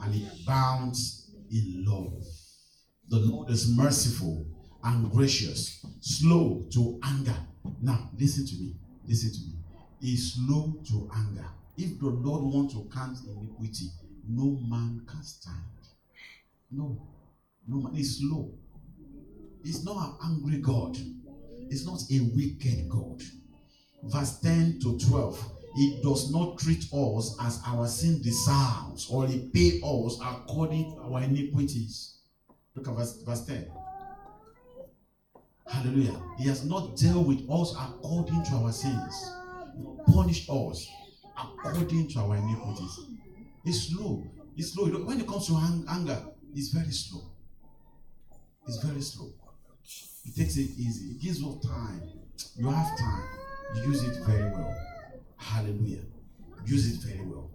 and 0.00 0.14
he 0.14 0.26
abounds 0.42 1.32
in 1.50 1.84
love. 1.86 2.22
The 3.08 3.18
Lord 3.18 3.50
is 3.50 3.68
merciful 3.76 4.46
and 4.84 5.10
gracious, 5.10 5.84
slow 6.00 6.66
to 6.72 7.00
anger. 7.02 7.36
Now, 7.82 8.10
listen 8.18 8.46
to 8.46 8.54
me. 8.54 8.76
Listen 9.06 9.32
to 9.32 9.38
me. 9.40 9.54
He's 10.00 10.34
slow 10.34 10.74
to 10.88 11.10
anger. 11.14 11.46
If 11.76 11.98
the 11.98 12.06
Lord 12.06 12.42
wants 12.44 12.74
to 12.74 12.88
count 12.92 13.18
iniquity, 13.26 13.90
no 14.28 14.58
man 14.68 15.02
can 15.06 15.22
stand. 15.22 15.56
No. 16.70 17.00
No 17.66 17.80
man. 17.80 17.94
He's 17.94 18.18
slow. 18.18 18.52
He's 19.64 19.84
not 19.84 19.96
an 19.96 20.14
angry 20.24 20.58
God. 20.58 20.96
He's 21.68 21.86
not 21.86 22.00
a 22.10 22.20
wicked 22.34 22.88
God. 22.88 23.22
Verse 24.04 24.38
10 24.40 24.78
to 24.82 24.98
12. 24.98 25.50
He 25.74 26.00
does 26.02 26.30
not 26.30 26.58
treat 26.58 26.84
us 26.92 27.36
as 27.40 27.60
our 27.66 27.88
sin 27.88 28.22
deserves, 28.22 29.08
or 29.10 29.26
he 29.26 29.50
pay 29.52 29.80
us 29.82 30.20
according 30.22 30.94
to 30.94 31.00
our 31.00 31.22
iniquities. 31.22 32.18
Look 32.76 32.86
at 32.86 32.94
verse, 32.94 33.22
verse 33.22 33.44
10. 33.46 33.68
Hallelujah. 35.66 36.20
He 36.38 36.46
has 36.48 36.64
not 36.64 36.96
dealt 36.96 37.26
with 37.26 37.50
us 37.50 37.74
according 37.74 38.44
to 38.44 38.50
our 38.52 38.70
sins, 38.70 39.32
punished 40.06 40.48
us 40.48 40.86
according 41.36 42.08
to 42.08 42.18
our 42.20 42.36
iniquities. 42.36 43.00
It's 43.64 43.88
slow. 43.88 44.24
It's 44.56 44.72
slow. 44.72 44.86
When 44.86 45.20
it 45.20 45.26
comes 45.26 45.46
to 45.48 45.56
anger, 45.90 46.22
it's 46.54 46.68
very 46.68 46.92
slow. 46.92 47.22
It's 48.66 48.82
very 48.82 49.00
slow. 49.00 49.32
It 50.26 50.36
takes 50.36 50.56
it 50.56 50.70
easy. 50.78 51.12
It 51.12 51.20
gives 51.20 51.40
you 51.40 51.60
time. 51.62 52.02
You 52.56 52.68
have 52.70 52.98
time. 52.98 53.28
You 53.76 53.82
use 53.84 54.02
it 54.04 54.16
very 54.24 54.50
well. 54.50 54.76
Hallelujah. 55.36 56.02
Use 56.64 56.94
it 56.94 57.06
very 57.06 57.26
well. 57.26 57.50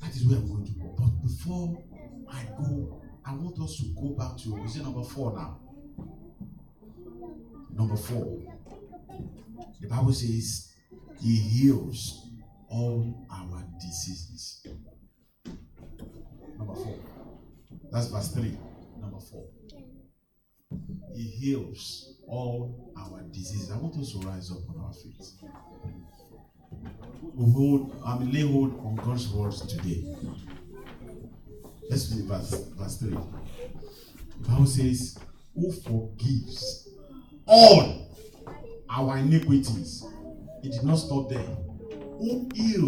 That 0.00 0.14
is 0.14 0.26
where 0.26 0.38
I'm 0.38 0.48
going 0.48 0.66
to 0.66 0.72
go. 0.72 0.94
But 0.98 1.22
before 1.22 1.78
I 2.28 2.44
go, 2.58 3.00
I 3.24 3.34
want 3.34 3.60
us 3.60 3.76
to 3.78 3.84
go 3.94 4.10
back 4.10 4.36
to 4.38 4.56
is 4.64 4.76
it 4.76 4.82
number 4.82 5.02
four 5.04 5.32
now? 5.34 5.60
Number 7.72 7.96
four. 7.96 8.40
The 9.80 9.86
Bible 9.88 10.12
says 10.12 10.72
he 11.20 11.36
heals 11.36 12.23
all 12.74 13.26
our 13.30 13.64
diseases. 13.80 14.66
Number 16.58 16.74
four. 16.74 16.98
That's 17.92 18.08
verse 18.08 18.32
three. 18.32 18.58
Number 19.00 19.20
four. 19.20 19.46
He 21.14 21.22
heals 21.22 22.16
all 22.26 22.92
our 22.98 23.22
diseases. 23.30 23.70
I 23.70 23.76
want 23.76 23.96
us 23.96 24.12
to 24.12 24.18
rise 24.26 24.50
up 24.50 24.68
on 24.68 24.84
our 24.84 24.92
feet. 24.92 25.22
We 27.32 27.52
hold, 27.52 28.02
I 28.04 28.18
mean, 28.18 28.32
lay 28.32 28.40
hold 28.40 28.76
on 28.84 28.96
God's 28.96 29.28
words 29.28 29.60
today. 29.60 30.04
Let's 31.88 32.12
read 32.12 32.24
verse, 32.24 32.64
verse 32.76 32.96
3. 32.98 33.10
The 33.10 34.48
Bible 34.48 34.66
says, 34.66 35.16
Who 35.54 35.70
forgives 35.70 36.88
all 37.46 38.08
our 38.90 39.18
iniquities? 39.18 40.04
It 40.64 40.72
did 40.72 40.82
not 40.82 40.96
stop 40.96 41.28
there. 41.28 41.46
Who 42.24 42.48
heals 42.54 42.82